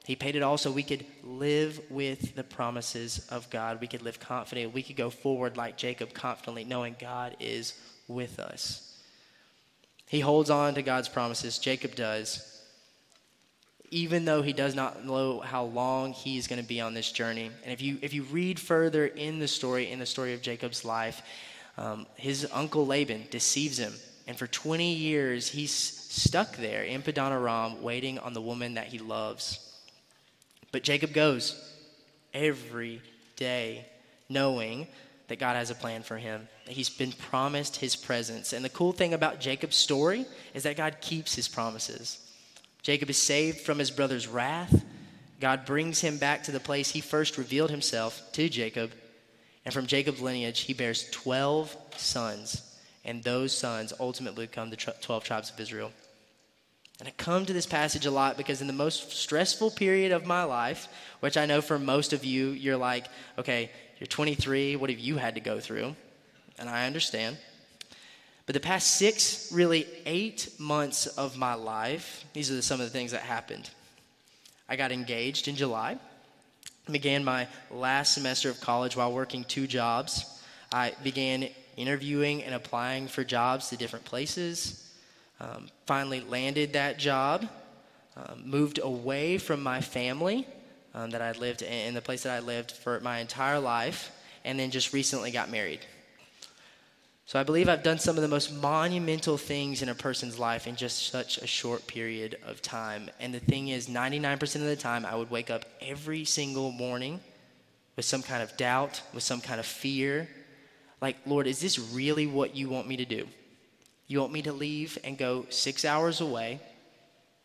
He 0.07 0.16
paid 0.16 0.37
it 0.37 0.42
all 0.42 0.57
so 0.57 0.70
we 0.70 0.83
could 0.83 1.05
live 1.22 1.81
with 1.90 2.35
the 2.35 2.44
promises 2.44 3.27
of 3.31 3.48
God. 3.50 3.81
We 3.81 3.87
could 3.87 4.03
live 4.03 4.20
confident. 4.20 4.72
We 4.72 4.83
could 4.83 4.96
go 4.96 5.11
forward 5.11 5.59
like 5.59 5.77
Jacob 5.77 6.14
confidently, 6.14 6.64
knowing 6.64 6.96
God 6.98 7.37
is 7.40 7.74
with 8.09 8.38
us. 8.38 9.03
He 10.07 10.20
holds 10.20 10.48
on 10.50 10.74
to 10.74 10.83
God's 10.83 11.09
promises. 11.09 11.59
Jacob 11.59 11.94
does 11.94 12.54
even 13.90 14.25
though 14.25 14.42
he 14.42 14.53
does 14.53 14.75
not 14.75 15.05
know 15.05 15.40
how 15.40 15.64
long 15.64 16.12
he's 16.12 16.47
going 16.47 16.61
to 16.61 16.66
be 16.66 16.81
on 16.81 16.94
this 16.94 17.12
journey. 17.12 17.51
And 17.62 17.73
if 17.73 17.81
you, 17.81 17.99
if 18.03 18.12
you 18.12 18.23
read 18.25 18.59
further 18.59 19.07
in 19.07 19.38
the 19.38 19.49
story, 19.49 19.90
in 19.90 19.99
the 19.99 20.07
story 20.07 20.35
of 20.35 20.42
Jacob's 20.42 20.85
life, 20.85 21.23
um, 21.77 22.07
his 22.16 22.47
uncle 22.53 22.87
Laban 22.87 23.25
deceives 23.31 23.79
him. 23.79 23.92
And 24.27 24.37
for 24.37 24.47
20 24.47 24.94
years, 24.94 25.49
he's 25.49 25.73
stuck 25.73 26.57
there 26.57 26.83
in 26.83 27.03
Padan 27.03 27.33
Aram, 27.33 27.83
waiting 27.83 28.18
on 28.18 28.33
the 28.33 28.40
woman 28.40 28.75
that 28.75 28.87
he 28.87 28.99
loves. 28.99 29.61
But 30.73 30.83
Jacob 30.83 31.12
goes 31.12 31.55
every 32.33 33.03
day, 33.37 33.87
knowing 34.29 34.88
that 35.29 35.38
God 35.38 35.57
has 35.57 35.70
a 35.70 35.75
plan 35.75 36.03
for 36.03 36.16
him, 36.16 36.49
that 36.66 36.73
he's 36.73 36.90
been 36.90 37.12
promised 37.12 37.77
his 37.77 37.97
presence. 37.97 38.53
And 38.53 38.64
the 38.64 38.70
cool 38.70 38.92
thing 38.92 39.14
about 39.14 39.40
Jacob's 39.40 39.77
story 39.77 40.27
is 40.53 40.62
that 40.64 40.77
God 40.77 40.97
keeps 41.01 41.35
his 41.35 41.49
promises. 41.49 42.18
Jacob 42.85 43.09
is 43.09 43.16
saved 43.16 43.61
from 43.62 43.79
his 43.79 43.90
brother's 43.90 44.29
wrath. 44.29 44.85
God 45.40 45.64
brings 45.64 46.03
him 46.03 46.18
back 46.18 46.44
to 46.44 46.53
the 46.53 46.61
place 46.61 46.90
he 46.90 47.01
first 47.01 47.38
revealed 47.38 47.70
himself 47.70 48.23
to 48.33 48.49
Jacob. 48.51 48.92
And 49.64 49.73
from 49.73 49.87
Jacob's 49.87 50.20
lineage, 50.20 50.61
he 50.61 50.75
bears 50.75 51.09
12 51.11 51.75
sons. 51.97 52.62
And 53.03 53.23
those 53.23 53.57
sons 53.57 53.94
ultimately 53.99 54.47
become 54.47 54.68
the 54.68 54.77
12 54.77 55.25
tribes 55.25 55.51
of 55.51 55.59
Israel. 55.59 55.92
And 57.01 57.09
I 57.09 57.12
come 57.12 57.47
to 57.47 57.55
this 57.55 57.66
passage 57.66 58.05
a 58.05 58.11
lot 58.11 58.37
because 58.37 58.61
in 58.61 58.66
the 58.66 58.75
most 58.75 59.12
stressful 59.12 59.70
period 59.70 60.12
of 60.12 60.27
my 60.27 60.44
life, 60.44 60.87
which 61.20 61.38
I 61.38 61.47
know 61.47 61.62
for 61.62 61.79
most 61.79 62.12
of 62.12 62.23
you, 62.23 62.51
you're 62.51 62.77
like, 62.77 63.07
okay, 63.38 63.70
you're 63.99 64.07
23, 64.07 64.77
what 64.77 64.90
have 64.90 64.99
you 64.99 65.16
had 65.16 65.37
to 65.37 65.40
go 65.40 65.59
through? 65.59 65.97
And 66.59 66.68
I 66.68 66.87
understand. 66.87 67.38
But 68.46 68.52
the 68.52 68.61
past 68.61 68.96
six, 68.96 69.50
really 69.52 69.87
eight 70.04 70.48
months 70.59 71.07
of 71.07 71.37
my 71.37 71.54
life, 71.54 72.24
these 72.35 72.50
are 72.50 72.61
some 72.61 72.80
of 72.80 72.87
the 72.87 72.92
things 72.92 73.12
that 73.12 73.22
happened. 73.22 73.70
I 74.68 74.76
got 74.76 74.92
engaged 74.92 75.48
in 75.48 75.57
July, 75.57 75.98
began 76.90 77.24
my 77.24 77.48
last 77.70 78.12
semester 78.12 78.50
of 78.50 78.61
college 78.61 78.96
while 78.96 79.12
working 79.12 79.44
two 79.44 79.66
jobs. 79.66 80.42
I 80.70 80.92
began 81.02 81.48
interviewing 81.76 82.42
and 82.42 82.54
applying 82.54 83.09
for 83.09 83.24
jobs 83.24 83.70
to 83.70 83.76
different 83.76 84.04
places. 84.04 84.92
Um, 85.40 85.68
finally, 85.87 86.20
landed 86.20 86.74
that 86.74 86.98
job, 86.98 87.48
um, 88.16 88.42
moved 88.44 88.78
away 88.83 89.38
from 89.38 89.62
my 89.62 89.80
family 89.80 90.46
um, 90.94 91.11
that 91.11 91.22
I 91.22 91.33
lived 91.33 91.62
in, 91.62 91.72
in 91.72 91.94
the 91.94 92.02
place 92.02 92.22
that 92.24 92.33
I 92.33 92.40
lived 92.40 92.72
for 92.72 93.00
my 93.00 93.18
entire 93.18 93.59
life, 93.59 94.11
and 94.44 94.59
then 94.59 94.70
just 94.70 94.92
recently 94.92 95.30
got 95.30 95.50
married. 95.50 95.80
So 97.27 97.41
I 97.41 97.43
believe 97.43 97.71
I've 97.71 97.83
done 97.83 97.99
some 97.99 98.17
of 98.17 98.23
the 98.23 98.29
most 98.29 98.53
monumental 98.53 99.39
things 99.39 99.81
in 99.81 99.89
a 99.89 99.95
person's 99.95 100.39
life 100.39 100.67
in 100.67 100.77
just 100.77 101.09
such 101.09 101.39
a 101.39 101.47
short 101.47 101.87
period 101.87 102.37
of 102.47 102.61
time. 102.61 103.09
And 103.19 103.33
the 103.33 103.41
thing 103.41 103.69
is, 103.69 103.89
99% 103.89 104.57
of 104.57 104.63
the 104.63 104.77
time, 104.77 105.07
I 105.07 105.15
would 105.15 105.31
wake 105.31 105.51
up 105.51 105.65
every 105.81 106.27
single 106.27 106.71
morning 106.71 107.21
with 107.97 108.05
some 108.05 108.23
kind 108.23 108.43
of 108.43 108.55
doubt, 108.59 109.01
with 109.15 109.23
some 109.23 109.41
kind 109.41 109.59
of 109.59 109.65
fear. 109.65 110.29
Like, 111.01 111.17
Lord, 111.25 111.47
is 111.47 111.61
this 111.61 111.79
really 111.79 112.27
what 112.27 112.55
you 112.55 112.69
want 112.69 112.87
me 112.87 112.99
to 112.99 113.07
do? 113.07 113.27
You 114.07 114.21
want 114.21 114.33
me 114.33 114.43
to 114.43 114.53
leave 114.53 114.99
and 115.03 115.17
go 115.17 115.47
six 115.49 115.87
hours 115.87 116.21
away 116.21 116.61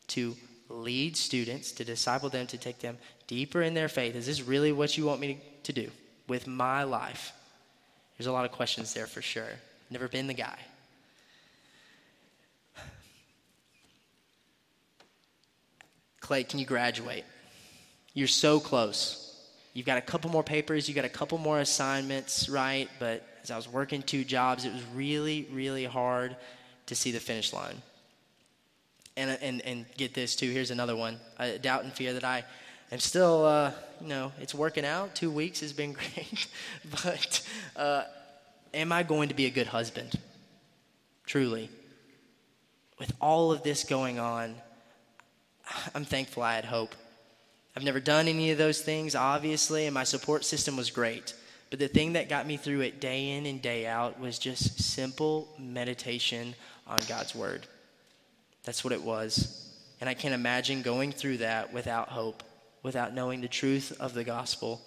to 0.08 0.36
lead 0.68 1.15
students, 1.15 1.72
to 1.74 1.86
disciple 1.86 2.28
them, 2.28 2.48
to 2.48 2.58
take 2.58 2.80
them 2.80 2.98
deeper 3.28 3.62
in 3.62 3.76
their 3.76 3.88
faith? 3.88 4.15
Is 4.15 4.26
this 4.26 4.42
really 4.42 4.74
what 4.74 4.98
you 4.98 5.06
want 5.06 5.22
me 5.22 5.39
to 5.63 5.72
do 5.72 5.89
with 6.28 6.48
my 6.48 6.84
life? 6.84 7.32
There's 8.18 8.28
a 8.28 8.32
lot 8.34 8.44
of 8.44 8.52
questions 8.52 8.94
there 8.94 9.08
for 9.08 9.22
sure. 9.22 9.54
Never 9.89 10.08
been 10.08 10.28
the 10.28 10.34
guy. 10.34 10.58
Clay, 16.19 16.43
can 16.43 16.60
you 16.60 16.65
graduate? 16.65 17.25
You're 18.13 18.28
so 18.28 18.60
close. 18.60 19.25
You've 19.73 19.86
got 19.86 19.97
a 19.97 20.02
couple 20.02 20.30
more 20.30 20.43
papers, 20.43 20.88
you've 20.88 20.95
got 20.95 21.06
a 21.06 21.10
couple 21.10 21.38
more 21.38 21.60
assignments, 21.60 22.49
right? 22.49 22.88
But 22.99 23.25
as 23.43 23.49
I 23.49 23.56
was 23.56 23.67
working 23.67 24.04
two 24.04 24.23
jobs, 24.23 24.65
it 24.65 24.73
was 24.73 24.84
really, 24.93 25.47
really 25.52 25.86
hard 25.86 26.36
to 26.88 26.95
see 26.95 27.12
the 27.12 27.19
finish 27.19 27.54
line. 27.54 27.82
And, 29.17 29.38
and, 29.41 29.62
and 29.62 29.86
get 29.97 30.13
this 30.13 30.36
too, 30.36 30.49
here's 30.49 30.71
another 30.71 30.95
one 30.95 31.19
a 31.39 31.58
doubt 31.58 31.84
and 31.84 31.91
fear 31.93 32.13
that 32.13 32.23
I 32.23 32.43
am 32.91 32.99
still, 32.99 33.45
uh, 33.45 33.71
you 34.02 34.08
know, 34.08 34.32
it's 34.39 34.54
working 34.54 34.86
out. 34.86 35.15
Two 35.15 35.32
weeks 35.32 35.62
has 35.62 35.73
been 35.73 35.93
great. 36.13 36.47
but 37.04 37.47
uh, 37.75 38.04
am 38.73 38.91
I 38.91 39.03
going 39.03 39.29
to 39.29 39.36
be 39.36 39.45
a 39.45 39.51
good 39.51 39.67
husband? 39.67 40.19
Truly. 41.25 41.69
With 42.97 43.13
all 43.21 43.51
of 43.51 43.63
this 43.63 43.84
going 43.84 44.19
on, 44.19 44.55
I'm 45.95 46.05
thankful 46.05 46.43
I 46.43 46.55
had 46.55 46.65
hope. 46.65 46.95
I've 47.75 47.84
never 47.84 47.99
done 47.99 48.27
any 48.27 48.51
of 48.51 48.58
those 48.58 48.82
things, 48.82 49.15
obviously, 49.15 49.86
and 49.86 49.93
my 49.93 50.03
support 50.03 50.43
system 50.43 50.75
was 50.75 50.89
great. 50.89 51.34
But 51.69 51.79
the 51.79 51.88
thing 51.88 52.13
that 52.13 52.29
got 52.29 52.47
me 52.47 52.58
through 52.58 52.82
it 52.82 52.99
day 52.99 53.38
in 53.38 53.45
and 53.45 53.62
day 53.62 53.86
out 53.86 54.19
was 54.19 54.39
just 54.39 54.82
simple 54.82 55.47
meditation 55.60 56.55
on 56.88 56.99
God's 57.08 57.36
Word. 57.36 57.67
That's 58.63 58.84
what 58.84 58.93
it 58.93 59.03
was. 59.03 59.71
And 60.01 60.10
I 60.10 60.13
can't 60.13 60.34
imagine 60.34 60.82
going 60.82 61.12
through 61.12 61.38
that 61.38 61.71
without 61.71 62.10
hope, 62.10 62.43
without 62.82 63.13
knowing 63.13 63.41
the 63.41 63.47
truth 63.47 63.95
of 63.99 64.13
the 64.13 64.23
gospel. 64.23 64.82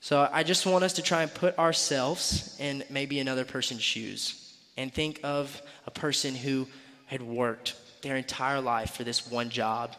So 0.00 0.28
I 0.32 0.42
just 0.42 0.64
want 0.64 0.84
us 0.84 0.92
to 0.94 1.02
try 1.02 1.22
and 1.22 1.32
put 1.32 1.58
ourselves 1.58 2.56
in 2.60 2.84
maybe 2.88 3.18
another 3.18 3.44
person's 3.44 3.82
shoes 3.82 4.54
and 4.76 4.92
think 4.92 5.20
of 5.24 5.60
a 5.86 5.90
person 5.90 6.34
who 6.34 6.68
had 7.06 7.20
worked 7.20 7.74
their 8.02 8.16
entire 8.16 8.60
life 8.60 8.92
for 8.92 9.02
this 9.02 9.28
one 9.28 9.50
job. 9.50 9.96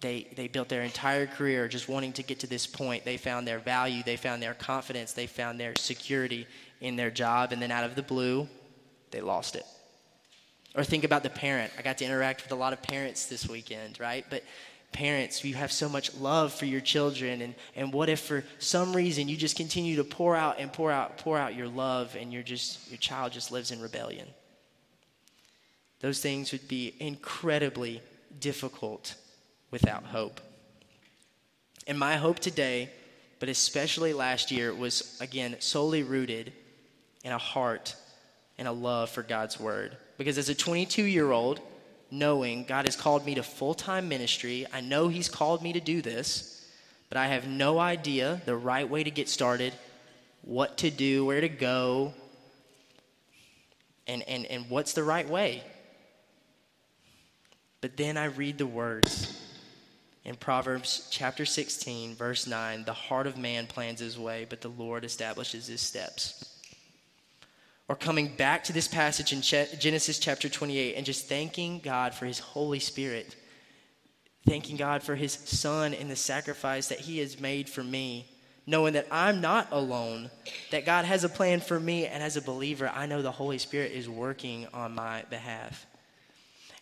They, 0.00 0.28
they 0.36 0.46
built 0.46 0.68
their 0.68 0.82
entire 0.82 1.26
career 1.26 1.66
just 1.66 1.88
wanting 1.88 2.12
to 2.14 2.22
get 2.22 2.40
to 2.40 2.46
this 2.46 2.66
point. 2.66 3.04
They 3.04 3.16
found 3.16 3.48
their 3.48 3.58
value, 3.58 4.02
they 4.04 4.16
found 4.16 4.42
their 4.42 4.54
confidence, 4.54 5.12
they 5.12 5.26
found 5.26 5.58
their 5.58 5.74
security 5.76 6.46
in 6.80 6.94
their 6.94 7.10
job, 7.10 7.52
and 7.52 7.60
then 7.60 7.72
out 7.72 7.84
of 7.84 7.96
the 7.96 8.02
blue, 8.02 8.46
they 9.10 9.20
lost 9.20 9.56
it. 9.56 9.64
Or 10.76 10.84
think 10.84 11.04
about 11.04 11.22
the 11.22 11.30
parent. 11.30 11.72
I 11.78 11.82
got 11.82 11.98
to 11.98 12.04
interact 12.04 12.42
with 12.42 12.52
a 12.52 12.56
lot 12.56 12.74
of 12.74 12.82
parents 12.82 13.26
this 13.26 13.48
weekend, 13.48 13.98
right? 13.98 14.24
But 14.28 14.44
parents, 14.92 15.44
you 15.44 15.54
have 15.54 15.72
so 15.72 15.88
much 15.88 16.14
love 16.16 16.52
for 16.52 16.64
your 16.64 16.80
children. 16.80 17.42
And, 17.42 17.54
and 17.74 17.92
what 17.92 18.08
if 18.08 18.20
for 18.20 18.44
some 18.58 18.94
reason 18.94 19.28
you 19.28 19.36
just 19.36 19.56
continue 19.56 19.96
to 19.96 20.04
pour 20.04 20.34
out 20.36 20.58
and 20.58 20.72
pour 20.72 20.90
out, 20.90 21.18
pour 21.18 21.38
out 21.38 21.54
your 21.54 21.68
love 21.68 22.16
and 22.18 22.32
you're 22.32 22.42
just, 22.42 22.90
your 22.90 22.98
child 22.98 23.32
just 23.32 23.52
lives 23.52 23.70
in 23.70 23.80
rebellion? 23.80 24.26
Those 26.00 26.20
things 26.20 26.52
would 26.52 26.68
be 26.68 26.94
incredibly 27.00 28.02
difficult 28.40 29.14
without 29.70 30.04
hope. 30.04 30.40
And 31.86 31.98
my 31.98 32.16
hope 32.16 32.38
today, 32.38 32.90
but 33.38 33.48
especially 33.48 34.12
last 34.12 34.50
year, 34.50 34.74
was 34.74 35.16
again 35.20 35.56
solely 35.60 36.02
rooted 36.02 36.52
in 37.24 37.32
a 37.32 37.38
heart 37.38 37.94
and 38.58 38.66
a 38.66 38.72
love 38.72 39.10
for 39.10 39.22
God's 39.22 39.60
word. 39.60 39.96
Because 40.18 40.38
as 40.38 40.48
a 40.48 40.54
22 40.54 41.02
year 41.02 41.30
old, 41.30 41.60
knowing 42.10 42.64
God 42.64 42.86
has 42.86 42.96
called 42.96 43.24
me 43.24 43.34
to 43.34 43.42
full 43.42 43.74
time 43.74 44.08
ministry. 44.08 44.66
I 44.72 44.80
know 44.80 45.08
He's 45.08 45.28
called 45.28 45.62
me 45.62 45.72
to 45.72 45.80
do 45.80 46.02
this, 46.02 46.66
but 47.08 47.18
I 47.18 47.28
have 47.28 47.46
no 47.46 47.78
idea 47.78 48.40
the 48.44 48.56
right 48.56 48.88
way 48.88 49.04
to 49.04 49.10
get 49.10 49.28
started, 49.28 49.72
what 50.42 50.78
to 50.78 50.90
do, 50.90 51.24
where 51.24 51.40
to 51.40 51.48
go, 51.48 52.14
and, 54.06 54.22
and, 54.28 54.46
and 54.46 54.68
what's 54.68 54.92
the 54.92 55.02
right 55.02 55.28
way. 55.28 55.62
But 57.80 57.96
then 57.96 58.16
I 58.16 58.26
read 58.26 58.58
the 58.58 58.66
words 58.66 59.40
in 60.24 60.34
Proverbs 60.34 61.08
chapter 61.10 61.44
16, 61.44 62.16
verse 62.16 62.46
9 62.46 62.84
the 62.84 62.92
heart 62.92 63.26
of 63.26 63.36
man 63.36 63.66
plans 63.66 64.00
his 64.00 64.18
way, 64.18 64.46
but 64.48 64.60
the 64.60 64.68
Lord 64.68 65.04
establishes 65.04 65.66
his 65.66 65.80
steps 65.80 66.55
or 67.88 67.94
coming 67.94 68.28
back 68.28 68.64
to 68.64 68.72
this 68.72 68.88
passage 68.88 69.32
in 69.32 69.42
Genesis 69.42 70.18
chapter 70.18 70.48
28 70.48 70.94
and 70.94 71.06
just 71.06 71.28
thanking 71.28 71.78
God 71.78 72.14
for 72.14 72.26
his 72.26 72.40
Holy 72.40 72.80
Spirit, 72.80 73.36
thanking 74.46 74.76
God 74.76 75.02
for 75.02 75.14
his 75.14 75.32
Son 75.32 75.94
and 75.94 76.10
the 76.10 76.16
sacrifice 76.16 76.88
that 76.88 77.00
he 77.00 77.18
has 77.18 77.40
made 77.40 77.68
for 77.68 77.84
me, 77.84 78.26
knowing 78.66 78.94
that 78.94 79.06
I'm 79.10 79.40
not 79.40 79.68
alone, 79.70 80.30
that 80.72 80.84
God 80.84 81.04
has 81.04 81.22
a 81.22 81.28
plan 81.28 81.60
for 81.60 81.78
me, 81.78 82.06
and 82.06 82.22
as 82.22 82.36
a 82.36 82.42
believer, 82.42 82.90
I 82.92 83.06
know 83.06 83.22
the 83.22 83.30
Holy 83.30 83.58
Spirit 83.58 83.92
is 83.92 84.08
working 84.08 84.66
on 84.74 84.94
my 84.94 85.22
behalf. 85.30 85.86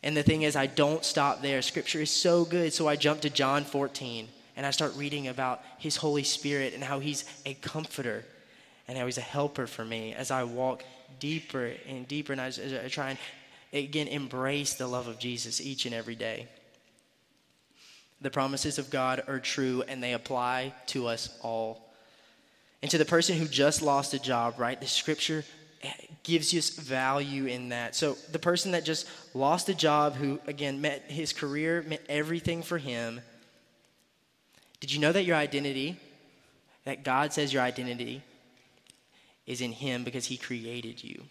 And 0.02 0.16
the 0.16 0.22
thing 0.22 0.42
is, 0.42 0.56
I 0.56 0.66
don't 0.66 1.04
stop 1.04 1.42
there. 1.42 1.60
Scripture 1.60 2.00
is 2.00 2.10
so 2.10 2.44
good, 2.44 2.72
so 2.72 2.88
I 2.88 2.96
jump 2.96 3.20
to 3.22 3.30
John 3.30 3.64
14 3.64 4.28
and 4.56 4.64
I 4.64 4.70
start 4.70 4.94
reading 4.96 5.28
about 5.28 5.62
his 5.78 5.96
Holy 5.96 6.22
Spirit 6.22 6.74
and 6.74 6.84
how 6.84 7.00
he's 7.00 7.24
a 7.44 7.54
comforter 7.54 8.24
and 8.86 8.96
how 8.96 9.06
he's 9.06 9.18
a 9.18 9.22
helper 9.22 9.66
for 9.66 9.84
me 9.84 10.14
as 10.14 10.30
I 10.30 10.44
walk 10.44 10.84
deeper 11.18 11.72
and 11.88 12.06
deeper 12.06 12.32
and 12.32 12.40
I, 12.40 12.52
I 12.84 12.88
try 12.88 13.10
and 13.10 13.18
again 13.72 14.08
embrace 14.08 14.74
the 14.74 14.86
love 14.86 15.08
of 15.08 15.18
Jesus 15.18 15.60
each 15.60 15.86
and 15.86 15.94
every 15.94 16.14
day. 16.14 16.48
The 18.20 18.30
promises 18.30 18.78
of 18.78 18.90
God 18.90 19.22
are 19.26 19.38
true 19.38 19.82
and 19.86 20.02
they 20.02 20.12
apply 20.12 20.74
to 20.86 21.08
us 21.08 21.36
all. 21.42 21.92
And 22.82 22.90
to 22.90 22.98
the 22.98 23.04
person 23.04 23.36
who 23.36 23.46
just 23.46 23.82
lost 23.82 24.14
a 24.14 24.18
job, 24.18 24.54
right? 24.58 24.80
The 24.80 24.86
scripture 24.86 25.44
gives 26.22 26.52
you 26.52 26.62
value 26.82 27.46
in 27.46 27.70
that. 27.70 27.94
So 27.94 28.16
the 28.32 28.38
person 28.38 28.72
that 28.72 28.84
just 28.84 29.06
lost 29.34 29.68
a 29.68 29.74
job, 29.74 30.14
who 30.14 30.40
again 30.46 30.80
met 30.80 31.02
his 31.08 31.32
career, 31.32 31.84
meant 31.86 32.02
everything 32.08 32.62
for 32.62 32.78
him. 32.78 33.20
Did 34.80 34.92
you 34.92 35.00
know 35.00 35.12
that 35.12 35.24
your 35.24 35.36
identity, 35.36 35.98
that 36.84 37.04
God 37.04 37.32
says 37.32 37.52
your 37.52 37.62
identity 37.62 38.22
is 39.46 39.60
in 39.60 39.72
Him 39.72 40.04
because 40.04 40.26
He 40.26 40.36
created 40.36 41.02
you. 41.02 41.22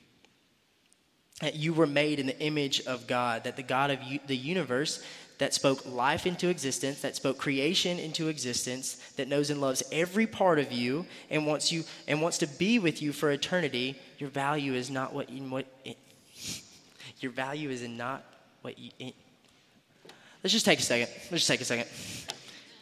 That 1.41 1.55
you 1.55 1.73
were 1.73 1.87
made 1.87 2.19
in 2.19 2.27
the 2.27 2.39
image 2.39 2.81
of 2.85 3.07
God, 3.07 3.43
that 3.43 3.55
the 3.55 3.63
God 3.63 3.91
of 3.91 3.99
the 4.27 4.37
universe 4.37 5.03
that 5.39 5.53
spoke 5.53 5.85
life 5.85 6.25
into 6.25 6.47
existence, 6.47 7.01
that 7.01 7.15
spoke 7.15 7.37
creation 7.37 7.99
into 7.99 8.27
existence, 8.27 8.95
that 9.17 9.27
knows 9.27 9.49
and 9.49 9.59
loves 9.59 9.83
every 9.91 10.27
part 10.27 10.59
of 10.59 10.71
you 10.71 11.05
and 11.29 11.45
wants 11.45 11.71
you 11.71 11.83
and 12.07 12.21
wants 12.21 12.37
to 12.37 12.47
be 12.47 12.79
with 12.79 13.01
you 13.01 13.11
for 13.11 13.31
eternity, 13.31 13.99
your 14.19 14.29
value 14.29 14.73
is 14.73 14.89
not 14.89 15.13
what 15.13 15.29
in 15.29 15.49
what 15.49 15.65
it, 15.83 15.97
your 17.19 17.31
value 17.31 17.69
is 17.69 17.81
not 17.87 18.23
what 18.61 18.77
you 18.77 18.91
it, 18.99 19.15
Let's 20.43 20.51
just 20.51 20.65
take 20.65 20.79
a 20.79 20.83
second. 20.83 21.07
Let's 21.31 21.45
just 21.45 21.47
take 21.47 21.61
a 21.61 21.65
second. 21.65 21.87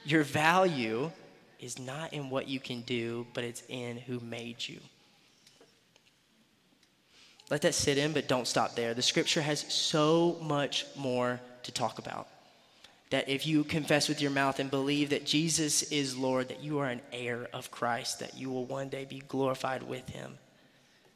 Your 0.03 0.23
value 0.23 1.11
is 1.59 1.77
not 1.77 2.11
in 2.11 2.31
what 2.31 2.47
you 2.47 2.59
can 2.59 2.81
do, 2.81 3.27
but 3.35 3.43
it's 3.43 3.61
in 3.69 3.97
who 3.97 4.19
made 4.19 4.67
you. 4.67 4.79
Let 7.51 7.61
that 7.63 7.75
sit 7.75 7.97
in, 7.97 8.13
but 8.13 8.29
don't 8.29 8.47
stop 8.47 8.75
there. 8.75 8.93
The 8.93 9.01
scripture 9.01 9.41
has 9.41 9.59
so 9.71 10.37
much 10.41 10.85
more 10.95 11.41
to 11.63 11.71
talk 11.71 11.99
about. 11.99 12.27
That 13.09 13.27
if 13.27 13.45
you 13.45 13.65
confess 13.65 14.07
with 14.07 14.21
your 14.21 14.31
mouth 14.31 14.59
and 14.59 14.71
believe 14.71 15.09
that 15.09 15.25
Jesus 15.25 15.83
is 15.91 16.17
Lord, 16.17 16.47
that 16.47 16.63
you 16.63 16.79
are 16.79 16.87
an 16.87 17.01
heir 17.11 17.49
of 17.51 17.69
Christ, 17.69 18.19
that 18.19 18.37
you 18.37 18.49
will 18.49 18.65
one 18.65 18.87
day 18.87 19.03
be 19.03 19.21
glorified 19.27 19.83
with 19.83 20.07
him. 20.07 20.37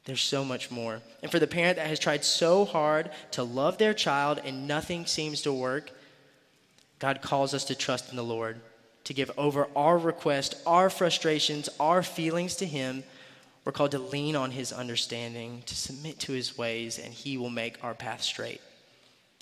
There's 0.03 0.21
so 0.21 0.43
much 0.43 0.69
more. 0.69 1.01
And 1.23 1.31
for 1.31 1.39
the 1.39 1.47
parent 1.47 1.77
that 1.77 1.87
has 1.87 1.99
tried 1.99 2.25
so 2.25 2.65
hard 2.65 3.11
to 3.31 3.43
love 3.43 3.77
their 3.77 3.93
child 3.93 4.41
and 4.43 4.67
nothing 4.67 5.05
seems 5.05 5.41
to 5.43 5.53
work, 5.53 5.89
God 6.99 7.21
calls 7.21 7.53
us 7.53 7.63
to 7.65 7.75
trust 7.75 8.09
in 8.09 8.17
the 8.17 8.23
Lord, 8.23 8.59
to 9.05 9.13
give 9.13 9.31
over 9.37 9.69
our 9.73 9.97
request, 9.97 10.55
our 10.67 10.89
frustrations, 10.89 11.69
our 11.79 12.03
feelings 12.03 12.57
to 12.57 12.65
Him. 12.65 13.05
We're 13.65 13.73
called 13.73 13.91
to 13.91 13.99
lean 13.99 14.35
on 14.35 14.51
His 14.51 14.71
understanding, 14.71 15.63
to 15.65 15.75
submit 15.75 16.19
to 16.19 16.31
His 16.31 16.57
ways, 16.57 16.97
and 16.97 17.13
He 17.13 17.37
will 17.37 17.49
make 17.49 17.83
our 17.83 17.93
path 17.93 18.21
straight. 18.21 18.61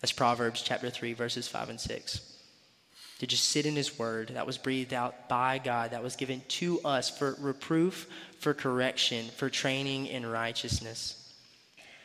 That's 0.02 0.14
Proverbs 0.14 0.62
chapter 0.62 0.90
3, 0.90 1.14
verses 1.14 1.48
5 1.48 1.70
and 1.70 1.80
6 1.80 2.34
to 3.24 3.28
just 3.28 3.50
sit 3.50 3.66
in 3.66 3.76
His 3.78 3.98
Word 3.98 4.32
that 4.34 4.46
was 4.46 4.58
breathed 4.58 4.94
out 4.94 5.30
by 5.30 5.58
God, 5.58 5.92
that 5.92 6.04
was 6.04 6.18
given 6.18 6.42
to 6.50 6.82
us 6.82 7.10
for 7.10 7.38
reproof, 7.40 8.06
for 8.40 8.54
correction, 8.54 9.28
for 9.38 9.50
training 9.50 10.08
in 10.08 10.26
righteousness, 10.26 11.34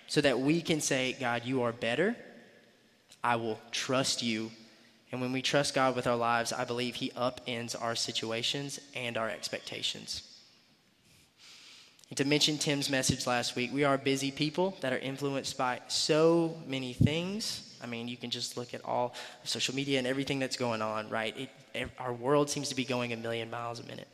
so 0.07 0.20
that 0.20 0.38
we 0.38 0.61
can 0.61 0.81
say, 0.81 1.16
God, 1.18 1.44
you 1.44 1.62
are 1.62 1.72
better. 1.72 2.14
I 3.24 3.35
will 3.35 3.59
trust 3.72 4.22
you. 4.22 4.52
And 5.11 5.20
when 5.20 5.33
we 5.33 5.42
trust 5.42 5.74
God 5.74 5.96
with 5.96 6.07
our 6.07 6.16
lives, 6.16 6.52
I 6.52 6.64
believe 6.64 6.94
He 6.94 7.11
upends 7.11 7.74
our 7.81 7.96
situations 7.96 8.78
and 8.94 9.16
our 9.16 9.28
expectations. 9.28 10.22
And 12.11 12.16
to 12.16 12.25
mention 12.25 12.59
Tim's 12.59 12.88
message 12.88 13.27
last 13.27 13.55
week, 13.55 13.73
we 13.73 13.85
are 13.85 13.99
busy 13.99 14.31
people 14.31 14.77
that 14.81 14.92
are 14.92 14.99
influenced 14.99 15.59
by 15.59 15.81
so 15.88 16.57
many 16.66 16.92
things 16.92 17.68
I 17.83 17.87
mean, 17.87 18.09
you 18.09 18.16
can 18.16 18.31
just 18.31 18.57
look 18.57 18.75
at 18.75 18.85
all 18.85 19.14
social 19.44 19.75
media 19.75 19.99
and 19.99 20.07
everything 20.07 20.38
that's 20.38 20.57
going 20.57 20.83
on, 20.83 21.09
right? 21.09 21.49
It, 21.75 21.90
our 21.99 22.12
world 22.12 22.51
seems 22.51 22.68
to 22.71 22.75
be 22.75 22.85
going 22.85 23.12
a 23.12 23.16
million 23.16 23.51
miles 23.51 23.81
a 23.81 23.85
minute. 23.85 24.09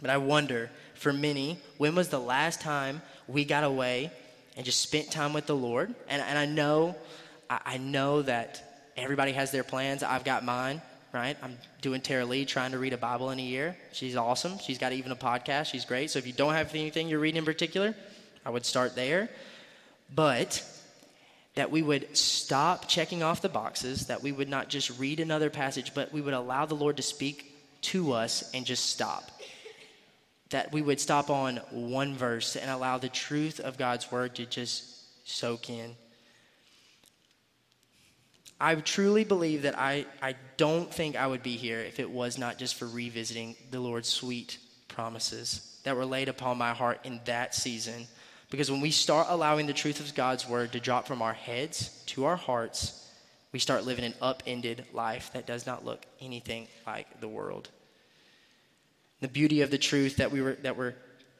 But 0.00 0.10
I 0.10 0.16
wonder, 0.16 0.70
for 0.94 1.12
many, 1.12 1.58
when 1.78 1.94
was 1.94 2.08
the 2.08 2.18
last 2.18 2.60
time 2.60 3.02
we 3.28 3.44
got 3.44 3.62
away 3.62 4.10
and 4.56 4.64
just 4.66 4.80
spent 4.80 5.10
time 5.12 5.32
with 5.32 5.46
the 5.46 5.54
Lord? 5.54 5.94
And, 6.08 6.20
and 6.22 6.36
I 6.36 6.46
know, 6.46 6.96
I, 7.48 7.60
I 7.64 7.78
know 7.78 8.22
that 8.22 8.90
everybody 8.96 9.32
has 9.32 9.52
their 9.52 9.62
plans. 9.62 10.02
I've 10.02 10.24
got 10.24 10.44
mine, 10.44 10.82
right? 11.12 11.36
I'm 11.42 11.58
doing 11.80 12.00
Tara-Leigh, 12.00 12.44
trying 12.46 12.72
to 12.72 12.78
read 12.78 12.92
a 12.92 12.98
Bible 12.98 13.30
in 13.30 13.38
a 13.38 13.42
year. 13.42 13.76
She's 13.92 14.16
awesome. 14.16 14.58
She's 14.58 14.78
got 14.78 14.92
even 14.92 15.12
a 15.12 15.16
podcast. 15.16 15.66
She's 15.66 15.84
great. 15.84 16.10
So 16.10 16.18
if 16.18 16.26
you 16.26 16.32
don't 16.32 16.54
have 16.54 16.74
anything 16.74 17.08
you're 17.08 17.18
reading 17.18 17.38
in 17.38 17.44
particular, 17.44 17.94
I 18.44 18.50
would 18.50 18.64
start 18.64 18.94
there. 18.94 19.28
But 20.14 20.64
that 21.54 21.70
we 21.70 21.82
would 21.82 22.16
stop 22.16 22.88
checking 22.88 23.22
off 23.22 23.42
the 23.42 23.48
boxes, 23.48 24.06
that 24.06 24.22
we 24.22 24.32
would 24.32 24.48
not 24.48 24.68
just 24.68 24.98
read 24.98 25.20
another 25.20 25.50
passage, 25.50 25.92
but 25.94 26.12
we 26.12 26.20
would 26.20 26.34
allow 26.34 26.64
the 26.64 26.74
Lord 26.74 26.96
to 26.96 27.02
speak 27.02 27.52
to 27.82 28.12
us 28.12 28.50
and 28.54 28.64
just 28.64 28.86
stop. 28.86 29.30
That 30.50 30.72
we 30.72 30.80
would 30.80 31.00
stop 31.00 31.28
on 31.28 31.56
one 31.70 32.14
verse 32.14 32.56
and 32.56 32.70
allow 32.70 32.98
the 32.98 33.08
truth 33.08 33.60
of 33.60 33.76
God's 33.76 34.10
word 34.10 34.34
to 34.36 34.46
just 34.46 35.28
soak 35.28 35.68
in. 35.68 35.94
I 38.60 38.74
truly 38.76 39.24
believe 39.24 39.62
that 39.62 39.78
I, 39.78 40.06
I 40.20 40.36
don't 40.56 40.92
think 40.92 41.16
I 41.16 41.26
would 41.26 41.42
be 41.42 41.56
here 41.56 41.80
if 41.80 41.98
it 41.98 42.10
was 42.10 42.38
not 42.38 42.58
just 42.58 42.76
for 42.76 42.86
revisiting 42.86 43.56
the 43.70 43.80
Lord's 43.80 44.08
sweet 44.08 44.58
promises 44.88 45.80
that 45.84 45.96
were 45.96 46.06
laid 46.06 46.28
upon 46.28 46.58
my 46.58 46.72
heart 46.72 47.00
in 47.04 47.20
that 47.24 47.54
season 47.54 48.06
because 48.52 48.70
when 48.70 48.82
we 48.82 48.90
start 48.90 49.28
allowing 49.30 49.66
the 49.66 49.72
truth 49.72 49.98
of 49.98 50.14
God's 50.14 50.46
word 50.46 50.72
to 50.72 50.80
drop 50.80 51.06
from 51.06 51.22
our 51.22 51.32
heads 51.32 52.02
to 52.08 52.26
our 52.26 52.36
hearts, 52.36 53.10
we 53.50 53.58
start 53.58 53.86
living 53.86 54.04
an 54.04 54.12
upended 54.20 54.84
life 54.92 55.30
that 55.32 55.46
does 55.46 55.66
not 55.66 55.86
look 55.86 56.04
anything 56.20 56.68
like 56.86 57.20
the 57.20 57.28
world. 57.28 57.70
The 59.20 59.28
beauty 59.28 59.62
of 59.62 59.70
the 59.70 59.78
truth 59.78 60.16
that 60.16 60.32
we 60.32 60.42
were 60.42 60.52
that 60.62 60.76
we're 60.76 60.96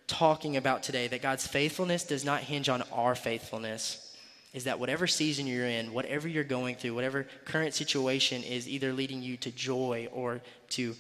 talking 0.06 0.56
about 0.56 0.82
today, 0.82 1.06
that 1.06 1.20
God's 1.20 1.46
faithfulness 1.46 2.04
does 2.04 2.24
not 2.24 2.40
hinge 2.40 2.70
on 2.70 2.80
our 2.92 3.14
faithfulness, 3.14 4.11
is 4.52 4.64
that 4.64 4.78
whatever 4.78 5.06
season 5.06 5.46
you're 5.46 5.66
in, 5.66 5.92
whatever 5.92 6.28
you're 6.28 6.44
going 6.44 6.76
through, 6.76 6.94
whatever 6.94 7.26
current 7.44 7.74
situation 7.74 8.42
is 8.42 8.68
either 8.68 8.92
leading 8.92 9.22
you 9.22 9.36
to 9.38 9.50
joy 9.50 10.08
or 10.12 10.40
to 10.70 10.94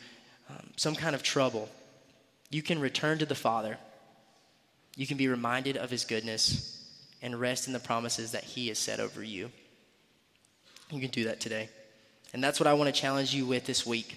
um, 0.48 0.70
some 0.76 0.94
kind 0.94 1.14
of 1.14 1.22
trouble, 1.22 1.68
you 2.50 2.62
can 2.62 2.80
return 2.80 3.18
to 3.18 3.26
the 3.26 3.34
Father 3.34 3.78
you 4.96 5.06
can 5.06 5.16
be 5.16 5.28
reminded 5.28 5.76
of 5.76 5.90
his 5.90 6.04
goodness 6.04 6.78
and 7.22 7.38
rest 7.38 7.66
in 7.66 7.72
the 7.72 7.80
promises 7.80 8.32
that 8.32 8.44
he 8.44 8.68
has 8.68 8.78
set 8.78 9.00
over 9.00 9.22
you. 9.22 9.50
You 10.90 11.00
can 11.00 11.10
do 11.10 11.24
that 11.24 11.40
today. 11.40 11.68
And 12.34 12.42
that's 12.42 12.60
what 12.60 12.66
I 12.66 12.74
want 12.74 12.94
to 12.94 13.00
challenge 13.00 13.34
you 13.34 13.46
with 13.46 13.64
this 13.64 13.86
week. 13.86 14.16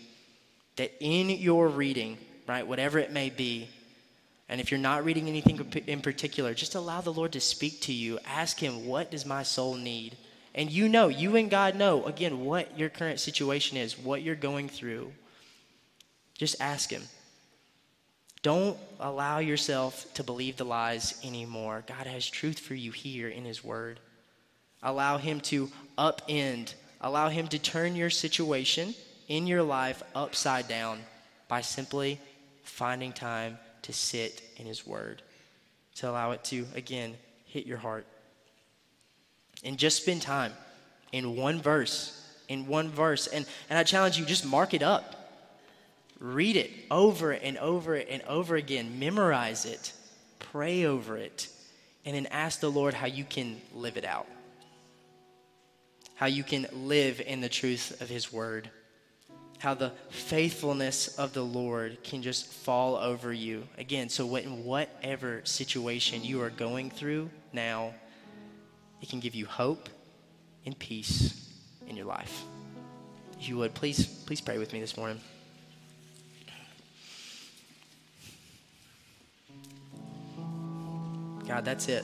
That 0.76 0.92
in 1.00 1.30
your 1.30 1.68
reading, 1.70 2.18
right, 2.48 2.68
whatever 2.68 3.00
it 3.00 3.12
may 3.12 3.30
be, 3.30 3.70
and 4.48 4.62
if 4.62 4.70
you're 4.70 4.80
not 4.80 5.04
reading 5.06 5.28
anything 5.28 5.60
in 5.88 6.02
particular, 6.02 6.54
just 6.54 6.76
allow 6.76 7.02
the 7.02 7.14
Lord 7.14 7.32
to 7.32 7.42
speak 7.42 7.82
to 7.82 7.94
you. 7.94 8.20
Ask 8.26 8.60
Him, 8.60 8.86
what 8.86 9.10
does 9.10 9.26
my 9.26 9.44
soul 9.44 9.76
need? 9.76 10.18
And 10.54 10.72
you 10.72 10.88
know, 10.88 11.08
you 11.08 11.36
and 11.36 11.50
God 11.50 11.76
know, 11.76 12.06
again, 12.06 12.46
what 12.46 12.78
your 12.78 12.90
current 12.90 13.20
situation 13.20 13.78
is, 13.78 13.98
what 13.98 14.22
you're 14.22 14.36
going 14.36 14.70
through. 14.70 15.12
Just 16.38 16.62
ask 16.62 16.92
Him. 16.92 17.02
Don't 18.44 18.78
allow 19.00 19.40
yourself 19.40 20.06
to 20.14 20.24
believe 20.24 20.58
the 20.58 20.64
lies 20.64 21.20
anymore. 21.24 21.84
God 21.88 22.06
has 22.06 22.30
truth 22.30 22.60
for 22.60 22.76
you 22.76 22.92
here 22.92 23.28
in 23.28 23.44
His 23.46 23.64
Word. 23.64 24.00
Allow 24.84 25.18
Him 25.18 25.42
to 25.42 25.72
upend, 25.98 26.76
allow 27.02 27.30
Him 27.30 27.48
to 27.48 27.58
turn 27.58 27.96
your 27.96 28.12
situation 28.12 28.94
in 29.28 29.48
your 29.48 29.64
life 29.64 30.04
upside 30.14 30.68
down 30.68 31.00
by 31.48 31.62
simply 31.62 32.20
finding 32.64 33.12
time 33.12 33.58
to 33.86 33.94
sit 33.94 34.42
in 34.58 34.66
His 34.66 34.86
Word, 34.86 35.22
to 35.96 36.10
allow 36.10 36.32
it 36.32 36.44
to, 36.46 36.66
again, 36.76 37.16
hit 37.46 37.66
your 37.66 37.78
heart. 37.78 38.06
And 39.64 39.78
just 39.78 40.02
spend 40.04 40.22
time 40.22 40.54
in 41.12 41.36
one 41.36 41.62
verse, 41.62 42.22
in 42.48 42.68
one 42.68 42.90
verse. 42.90 43.28
And, 43.28 43.46
and 43.70 43.80
I 43.80 43.84
challenge 43.84 44.20
you, 44.20 44.26
just 44.26 44.46
mark 44.46 44.74
it 44.74 44.84
up 44.84 45.16
Read 46.20 46.56
it 46.56 46.72
over 46.90 47.32
and 47.32 47.58
over 47.58 47.96
and 47.96 48.22
over 48.24 48.56
again. 48.56 49.00
Memorize 49.00 49.66
it. 49.66 49.92
Pray 50.40 50.86
over 50.86 51.18
it. 51.18 51.50
And 52.06 52.16
then 52.16 52.28
ask 52.28 52.60
the 52.60 52.72
Lord 52.72 52.94
how 52.94 53.08
you 53.08 53.24
can 53.24 53.62
live 53.74 53.98
it 53.98 54.06
out. 54.06 54.28
How 56.16 56.28
you 56.28 56.44
can 56.44 56.68
live 56.72 57.20
in 57.20 57.42
the 57.42 57.50
truth 57.50 58.02
of 58.02 58.08
His 58.08 58.32
Word. 58.32 58.70
How 59.60 59.74
the 59.74 59.92
faithfulness 60.10 61.18
of 61.18 61.34
the 61.34 61.44
Lord 61.44 62.04
can 62.04 62.22
just 62.22 62.46
fall 62.46 62.96
over 62.96 63.34
you. 63.34 63.64
Again, 63.78 64.10
so 64.10 64.36
in 64.36 64.64
whatever 64.64 65.42
situation 65.44 66.24
you 66.24 66.42
are 66.42 66.50
going 66.50 66.92
through 66.92 67.30
now, 67.52 67.94
it 69.02 69.10
can 69.10 69.20
give 69.20 69.34
you 69.34 69.46
hope 69.46 69.90
and 70.66 70.78
peace 70.78 71.50
in 71.88 71.96
your 71.96 72.06
life. 72.06 72.44
If 73.40 73.50
you 73.50 73.58
would, 73.58 73.74
please, 73.74 74.06
please 74.06 74.42
pray 74.42 74.58
with 74.58 74.74
me 74.74 74.80
this 74.80 74.98
morning. 74.98 75.20
God, 81.48 81.64
that's 81.64 81.88
it. 81.88 82.04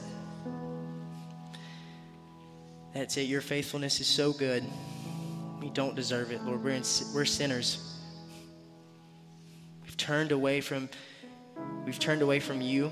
That's 2.94 3.16
it. 3.16 3.22
Your 3.22 3.40
faithfulness 3.40 4.00
is 4.00 4.06
so 4.06 4.32
good. 4.32 4.64
We 5.62 5.70
don't 5.70 5.94
deserve 5.94 6.32
it, 6.32 6.42
Lord. 6.42 6.64
We're, 6.64 6.70
in, 6.70 6.82
we're 7.14 7.24
sinners. 7.24 7.96
We've 9.84 9.96
turned 9.96 10.32
away 10.32 10.60
from 10.60 10.88
we've 11.84 12.00
turned 12.00 12.20
away 12.20 12.40
from 12.40 12.60
you, 12.60 12.90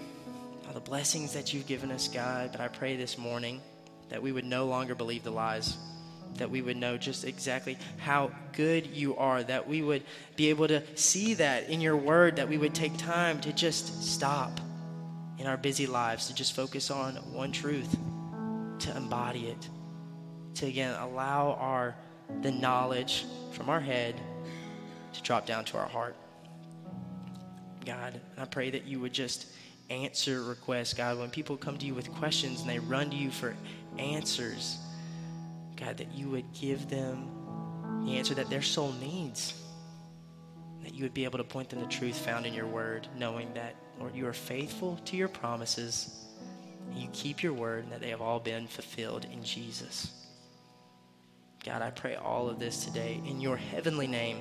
all 0.69 0.73
the 0.73 0.81
blessings 0.81 1.33
that 1.33 1.53
you've 1.53 1.67
given 1.67 1.91
us, 1.91 2.07
God. 2.07 2.53
But 2.53 2.61
I 2.61 2.69
pray 2.69 2.97
this 2.97 3.19
morning 3.19 3.61
that 4.09 4.23
we 4.23 4.31
would 4.31 4.45
no 4.45 4.67
longer 4.67 4.95
believe 4.95 5.25
the 5.25 5.33
lies, 5.33 5.77
that 6.37 6.49
we 6.49 6.63
would 6.63 6.77
know 6.77 6.97
just 6.97 7.25
exactly 7.25 7.77
how 7.99 8.31
good 8.53 8.87
you 8.87 9.17
are, 9.17 9.43
that 9.43 9.67
we 9.67 9.83
would 9.83 10.05
be 10.37 10.51
able 10.51 10.69
to 10.69 10.83
see 10.97 11.35
that 11.35 11.69
in 11.71 11.81
your 11.81 11.97
word, 11.97 12.37
that 12.37 12.49
we 12.49 12.57
would 12.57 12.75
take 12.75 12.97
time 12.99 13.41
to 13.41 13.53
just 13.53 14.05
stop 14.05 14.61
in 15.39 15.49
our 15.49 15.57
busy 15.57 15.89
lives 15.89 16.29
to 16.29 16.35
just 16.35 16.55
focus 16.55 16.89
on 16.91 17.15
one 17.33 17.51
truth, 17.51 17.97
to 18.79 18.97
embody 18.97 19.49
it, 19.49 19.69
to 20.55 20.67
again 20.67 20.95
allow 21.01 21.55
our 21.55 21.97
the 22.43 22.51
knowledge 22.51 23.27
from 23.53 23.69
our 23.69 23.81
head 23.81 24.21
to 25.13 25.23
drop 25.23 25.47
down 25.47 25.65
to 25.67 25.77
our 25.77 25.89
heart. 25.89 26.17
God, 27.85 28.21
I 28.39 28.45
pray 28.45 28.71
that 28.71 28.85
you 28.85 29.01
would 29.01 29.13
just 29.13 29.47
answer 29.89 30.43
requests, 30.43 30.95
God. 30.95 31.19
When 31.19 31.31
people 31.31 31.57
come 31.57 31.77
to 31.79 31.87
you 31.87 31.95
with 31.95 32.11
questions 32.13 32.61
and 32.61 32.71
they 32.71 32.79
run 32.79 33.11
to 33.11 33.17
you 33.17 33.31
for 33.31 33.57
answers, 33.99 34.79
God, 35.77 35.97
that 35.97 36.13
you 36.15 36.29
would 36.31 36.53
give 36.53 36.89
them 36.89 37.29
the 38.05 38.17
answer 38.17 38.35
that 38.35 38.51
their 38.51 38.63
soul 38.63 38.93
needs. 39.01 39.55
That 40.83 40.95
you 40.95 41.03
would 41.03 41.15
be 41.15 41.25
able 41.25 41.39
to 41.39 41.45
point 41.45 41.69
them 41.69 41.81
to 41.81 41.87
truth 41.87 42.17
found 42.17 42.47
in 42.47 42.55
your 42.55 42.67
word, 42.67 43.09
knowing 43.17 43.53
that 43.55 43.75
Lord, 43.99 44.15
you 44.15 44.27
are 44.27 44.33
faithful 44.33 44.99
to 45.05 45.17
your 45.17 45.29
promises. 45.29 46.27
You 46.95 47.09
keep 47.13 47.43
your 47.43 47.53
word, 47.53 47.85
and 47.85 47.93
that 47.93 48.01
they 48.01 48.09
have 48.09 48.23
all 48.23 48.41
been 48.41 48.67
fulfilled 48.67 49.27
in 49.31 49.45
Jesus. 49.45 50.20
God, 51.65 51.83
I 51.83 51.91
pray 51.91 52.15
all 52.17 52.49
of 52.49 52.59
this 52.59 52.87
today 52.87 53.21
in 53.27 53.39
your 53.39 53.57
heavenly 53.57 54.07
name. 54.07 54.39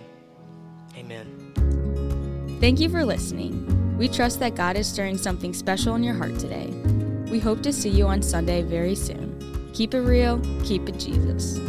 Amen. 0.95 2.57
Thank 2.61 2.79
you 2.79 2.87
for 2.87 3.03
listening. 3.03 3.97
We 3.97 4.07
trust 4.07 4.39
that 4.39 4.55
God 4.55 4.77
is 4.77 4.87
stirring 4.87 5.17
something 5.17 5.53
special 5.53 5.95
in 5.95 6.03
your 6.03 6.13
heart 6.13 6.39
today. 6.39 6.67
We 7.29 7.39
hope 7.39 7.61
to 7.63 7.73
see 7.73 7.89
you 7.89 8.07
on 8.07 8.21
Sunday 8.21 8.61
very 8.61 8.95
soon. 8.95 9.69
Keep 9.73 9.95
it 9.95 9.99
real, 9.99 10.39
keep 10.63 10.87
it 10.87 10.97
Jesus. 10.97 11.59